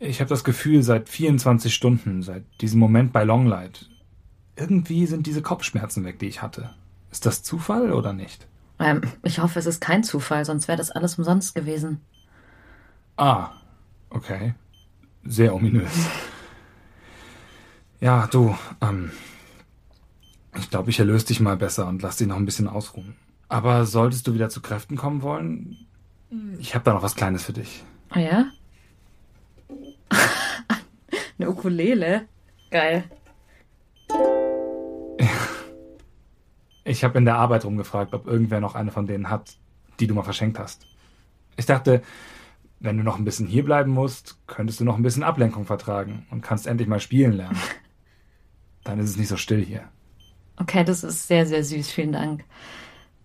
Ich 0.00 0.20
habe 0.20 0.28
das 0.28 0.44
Gefühl, 0.44 0.82
seit 0.82 1.08
24 1.08 1.74
Stunden, 1.74 2.22
seit 2.22 2.44
diesem 2.60 2.78
Moment 2.78 3.12
bei 3.12 3.24
Longlight, 3.24 3.88
irgendwie 4.56 5.06
sind 5.06 5.26
diese 5.26 5.42
Kopfschmerzen 5.42 6.04
weg, 6.04 6.18
die 6.18 6.26
ich 6.26 6.42
hatte. 6.42 6.70
Ist 7.10 7.26
das 7.26 7.42
Zufall 7.42 7.92
oder 7.92 8.12
nicht? 8.12 8.46
Ähm, 8.78 9.02
ich 9.22 9.40
hoffe, 9.40 9.58
es 9.58 9.66
ist 9.66 9.80
kein 9.80 10.04
Zufall, 10.04 10.44
sonst 10.44 10.68
wäre 10.68 10.78
das 10.78 10.90
alles 10.90 11.18
umsonst 11.18 11.54
gewesen. 11.54 12.00
Ah, 13.16 13.50
okay. 14.10 14.54
Sehr 15.24 15.54
ominös. 15.54 15.90
Ja, 18.00 18.28
du, 18.28 18.56
ähm, 18.80 19.10
ich 20.56 20.70
glaube, 20.70 20.90
ich 20.90 21.00
erlöse 21.00 21.26
dich 21.26 21.40
mal 21.40 21.56
besser 21.56 21.88
und 21.88 22.02
lass 22.02 22.16
dich 22.16 22.28
noch 22.28 22.36
ein 22.36 22.44
bisschen 22.44 22.68
ausruhen. 22.68 23.16
Aber 23.48 23.86
solltest 23.86 24.26
du 24.26 24.34
wieder 24.34 24.48
zu 24.48 24.60
Kräften 24.60 24.96
kommen 24.96 25.22
wollen, 25.22 25.88
ich 26.58 26.74
habe 26.74 26.84
da 26.84 26.92
noch 26.92 27.02
was 27.02 27.16
Kleines 27.16 27.42
für 27.42 27.54
dich. 27.54 27.82
Ah 28.10 28.20
ja? 28.20 28.46
Eine 31.38 31.50
Ukulele? 31.50 32.26
Geil. 32.70 33.04
Ich 36.84 37.04
habe 37.04 37.18
in 37.18 37.24
der 37.24 37.36
Arbeit 37.36 37.64
rumgefragt, 37.64 38.14
ob 38.14 38.26
irgendwer 38.26 38.60
noch 38.60 38.74
eine 38.74 38.90
von 38.90 39.06
denen 39.06 39.28
hat, 39.28 39.56
die 40.00 40.06
du 40.06 40.14
mal 40.14 40.22
verschenkt 40.22 40.58
hast. 40.58 40.86
Ich 41.56 41.66
dachte, 41.66 42.02
wenn 42.80 42.96
du 42.96 43.02
noch 43.02 43.18
ein 43.18 43.24
bisschen 43.24 43.46
hierbleiben 43.46 43.92
musst, 43.92 44.38
könntest 44.46 44.80
du 44.80 44.84
noch 44.84 44.96
ein 44.96 45.02
bisschen 45.02 45.22
Ablenkung 45.22 45.64
vertragen 45.64 46.26
und 46.30 46.40
kannst 46.40 46.66
endlich 46.66 46.88
mal 46.88 47.00
spielen 47.00 47.32
lernen. 47.32 47.58
Dann 48.84 49.00
ist 49.00 49.10
es 49.10 49.16
nicht 49.16 49.28
so 49.28 49.36
still 49.36 49.64
hier. 49.64 49.84
Okay, 50.56 50.84
das 50.84 51.04
ist 51.04 51.28
sehr, 51.28 51.46
sehr 51.46 51.62
süß. 51.62 51.90
Vielen 51.90 52.12
Dank. 52.12 52.44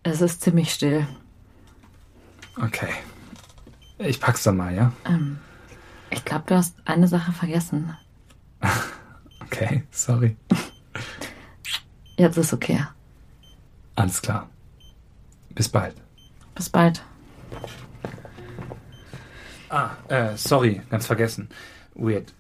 Es 0.04 0.22
ist 0.22 0.42
ziemlich 0.42 0.74
still. 0.74 1.08
Okay. 2.62 2.90
Ich 3.98 4.20
pack's 4.20 4.44
dann 4.44 4.58
mal, 4.58 4.76
ja? 4.76 4.92
Ähm, 5.08 5.40
ich 6.14 6.26
glaube, 6.26 6.44
du 6.48 6.56
hast 6.56 6.76
eine 6.86 7.08
Sache 7.08 7.32
vergessen. 7.32 7.96
Okay, 9.46 9.84
sorry. 9.92 10.36
Jetzt 12.18 12.38
ist 12.38 12.54
okay. 12.54 12.84
Alles 13.96 14.20
klar. 14.20 14.50
Bis 15.54 15.70
bald. 15.70 15.96
Bis 16.56 16.70
bald. 16.72 17.04
Ah, 19.70 19.92
äh, 20.08 20.36
sorry, 20.38 20.82
ganz 20.90 21.06
vergessen. 21.06 21.50
Weird. 21.94 22.34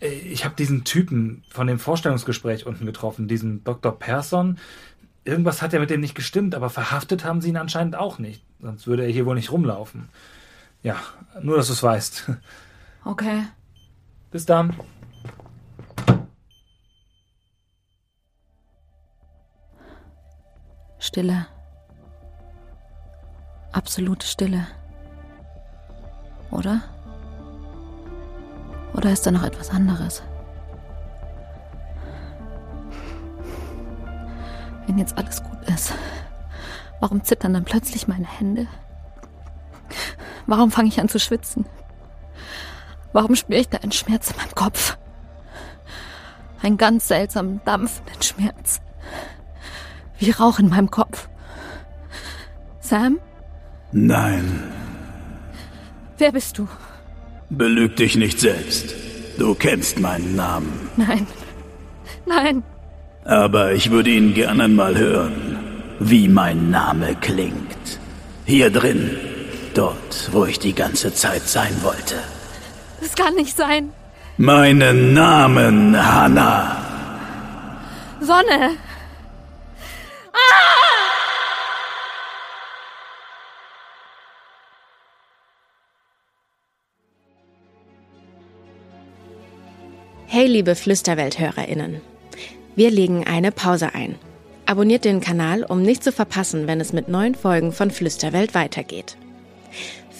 Äh, 0.00 0.10
Ich 0.10 0.44
habe 0.44 0.54
diesen 0.54 0.84
Typen 0.84 1.42
von 1.50 1.66
dem 1.66 1.80
Vorstellungsgespräch 1.80 2.66
unten 2.66 2.86
getroffen, 2.86 3.26
diesen 3.26 3.64
Dr. 3.64 3.98
Persson. 3.98 4.58
Irgendwas 5.24 5.60
hat 5.62 5.72
ja 5.72 5.80
mit 5.80 5.90
dem 5.90 6.00
nicht 6.00 6.14
gestimmt, 6.14 6.54
aber 6.54 6.70
verhaftet 6.70 7.24
haben 7.24 7.40
sie 7.40 7.48
ihn 7.48 7.56
anscheinend 7.56 7.96
auch 7.96 8.20
nicht. 8.20 8.44
Sonst 8.60 8.86
würde 8.86 9.02
er 9.02 9.10
hier 9.10 9.26
wohl 9.26 9.34
nicht 9.34 9.50
rumlaufen. 9.50 10.08
Ja, 10.84 10.96
nur, 11.42 11.56
dass 11.56 11.66
du 11.66 11.72
es 11.72 11.82
weißt. 11.82 12.30
Okay. 13.04 13.44
Bis 14.30 14.46
dann. 14.46 14.76
Stille. 20.98 21.46
Absolute 23.72 24.26
Stille. 24.26 24.66
Oder? 26.50 26.82
Oder 28.94 29.12
ist 29.12 29.26
da 29.26 29.30
noch 29.30 29.44
etwas 29.44 29.70
anderes? 29.70 30.22
Wenn 34.86 34.98
jetzt 34.98 35.16
alles 35.16 35.42
gut 35.42 35.62
ist, 35.68 35.94
warum 37.00 37.24
zittern 37.24 37.54
dann 37.54 37.64
plötzlich 37.64 38.08
meine 38.08 38.26
Hände? 38.26 38.66
Warum 40.46 40.70
fange 40.70 40.88
ich 40.88 41.00
an 41.00 41.08
zu 41.08 41.18
schwitzen? 41.18 41.64
Warum 43.12 43.34
spüre 43.34 43.60
ich 43.60 43.68
da 43.68 43.78
einen 43.78 43.92
Schmerz 43.92 44.30
in 44.30 44.36
meinem 44.36 44.54
Kopf? 44.54 44.96
Einen 46.62 46.76
ganz 46.76 47.08
seltsamen, 47.08 47.60
dampfenden 47.64 48.22
Schmerz. 48.22 48.80
Wie 50.18 50.30
Rauch 50.30 50.58
in 50.58 50.68
meinem 50.68 50.90
Kopf. 50.90 51.28
Sam, 52.80 53.18
Nein, 53.92 54.62
wer 56.18 56.32
bist 56.32 56.58
du? 56.58 56.68
belüg 57.48 57.96
dich 57.96 58.16
nicht 58.16 58.38
selbst. 58.38 58.94
Du 59.38 59.54
kennst 59.54 59.98
meinen 59.98 60.36
Namen. 60.36 60.88
Nein. 60.96 61.26
Nein. 62.26 62.62
Aber 63.24 63.72
ich 63.72 63.90
würde 63.90 64.10
ihn 64.10 64.34
gerne 64.34 64.68
mal 64.68 64.96
hören, 64.96 65.58
wie 65.98 66.28
mein 66.28 66.70
Name 66.70 67.16
klingt. 67.20 67.98
Hier 68.44 68.70
drin, 68.70 69.16
dort, 69.74 70.28
wo 70.32 70.44
ich 70.44 70.58
die 70.60 70.74
ganze 70.74 71.12
Zeit 71.12 71.42
sein 71.48 71.74
wollte. 71.82 72.16
Das 73.00 73.14
kann 73.14 73.34
nicht 73.34 73.56
sein. 73.56 73.92
Meinen 74.36 75.14
Namen, 75.14 75.96
Hanna. 75.96 76.76
Sonne. 78.20 78.76
Ah! 80.32 80.80
Hey, 90.26 90.46
liebe 90.46 90.76
Flüsterwelt-HörerInnen. 90.76 92.00
Wir 92.76 92.90
legen 92.90 93.26
eine 93.26 93.50
Pause 93.50 93.94
ein. 93.94 94.14
Abonniert 94.64 95.04
den 95.04 95.20
Kanal, 95.20 95.64
um 95.64 95.82
nicht 95.82 96.04
zu 96.04 96.12
verpassen, 96.12 96.68
wenn 96.68 96.80
es 96.80 96.92
mit 96.92 97.08
neuen 97.08 97.34
Folgen 97.34 97.72
von 97.72 97.90
Flüsterwelt 97.90 98.54
weitergeht. 98.54 99.16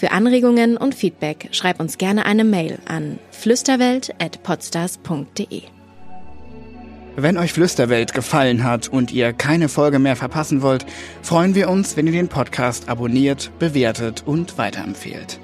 Für 0.01 0.11
Anregungen 0.11 0.75
und 0.77 0.95
Feedback 0.95 1.49
schreib 1.51 1.79
uns 1.79 1.99
gerne 1.99 2.25
eine 2.25 2.43
Mail 2.43 2.79
an 2.85 3.19
flüsterwelt.podstars.de. 3.29 5.61
Wenn 7.15 7.37
euch 7.37 7.53
Flüsterwelt 7.53 8.15
gefallen 8.15 8.63
hat 8.63 8.87
und 8.87 9.11
ihr 9.11 9.31
keine 9.31 9.69
Folge 9.69 9.99
mehr 9.99 10.15
verpassen 10.15 10.63
wollt, 10.63 10.87
freuen 11.21 11.53
wir 11.53 11.69
uns, 11.69 11.97
wenn 11.97 12.07
ihr 12.07 12.13
den 12.13 12.29
Podcast 12.29 12.89
abonniert, 12.89 13.51
bewertet 13.59 14.23
und 14.25 14.57
weiterempfehlt. 14.57 15.39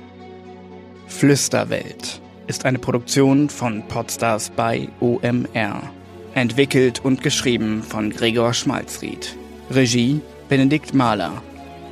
Flüsterwelt 1.05 2.19
ist 2.47 2.65
eine 2.65 2.79
Produktion 2.79 3.49
von 3.49 3.87
Podstars 3.87 4.49
bei 4.49 4.89
OMR. 5.01 5.83
Entwickelt 6.33 7.05
und 7.05 7.21
geschrieben 7.21 7.83
von 7.83 8.09
Gregor 8.09 8.55
Schmalzried. 8.55 9.35
Regie 9.69 10.19
Benedikt 10.49 10.95
Mahler. 10.95 11.43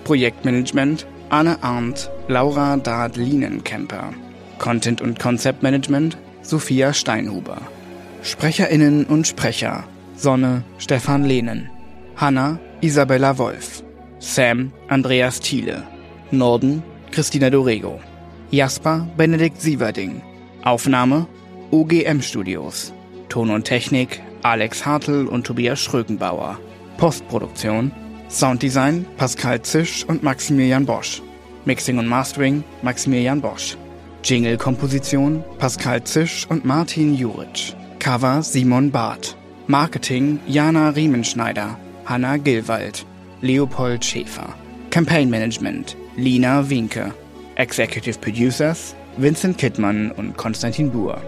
Projektmanagement 0.04 1.06
Anne 1.36 1.62
Arndt, 1.63 2.10
Laura 2.30 2.78
Dard-Lienenkemper. 2.78 4.13
Content- 4.58 5.02
und 5.02 5.19
Konzeptmanagement 5.19 6.17
Sophia 6.41 6.93
Steinhuber. 6.93 7.58
SprecherInnen 8.24 9.04
und 9.04 9.28
Sprecher 9.28 9.84
Sonne 10.15 10.63
Stefan 10.78 11.26
Lehnen. 11.26 11.69
Hanna 12.15 12.58
Isabella 12.80 13.38
Wolf. 13.38 13.84
Sam 14.19 14.71
Andreas 14.88 15.41
Thiele. 15.41 15.84
Norden 16.32 16.82
Christina 17.12 17.50
Dorego. 17.50 18.00
Jasper 18.52 19.06
Benedikt 19.17 19.60
Sieverding. 19.60 20.21
Aufnahme 20.63 21.28
OGM 21.69 22.21
Studios. 22.21 22.93
Ton 23.28 23.50
und 23.50 23.65
Technik 23.65 24.21
Alex 24.41 24.86
Hartl 24.86 25.28
und 25.28 25.45
Tobias 25.45 25.82
Schrögenbauer. 25.82 26.58
Postproduktion 26.95 27.91
Sounddesign 28.29 29.05
Pascal 29.17 29.61
Zisch 29.61 30.03
und 30.05 30.23
Maximilian 30.23 30.85
Bosch. 30.85 31.21
Mixing 31.65 31.97
und 31.97 32.07
Mastering 32.07 32.63
Maximilian 32.81 33.41
Bosch. 33.41 33.77
Jingle-Komposition 34.23 35.43
Pascal 35.57 36.03
Zisch 36.03 36.45
und 36.49 36.65
Martin 36.65 37.15
Juric. 37.15 37.75
Cover 37.99 38.41
Simon 38.41 38.91
Barth. 38.91 39.35
Marketing 39.67 40.39
Jana 40.47 40.89
Riemenschneider, 40.89 41.77
Hanna 42.05 42.38
Gillwald, 42.38 43.05
Leopold 43.41 44.03
Schäfer. 44.03 44.53
Campaign 44.91 45.29
Management 45.29 45.95
Lina 46.15 46.69
Winke. 46.69 47.13
Executive 47.55 48.19
Producers 48.19 48.95
Vincent 49.17 49.57
Kittmann 49.57 50.11
und 50.11 50.35
Konstantin 50.35 50.91
Buhr. 50.91 51.21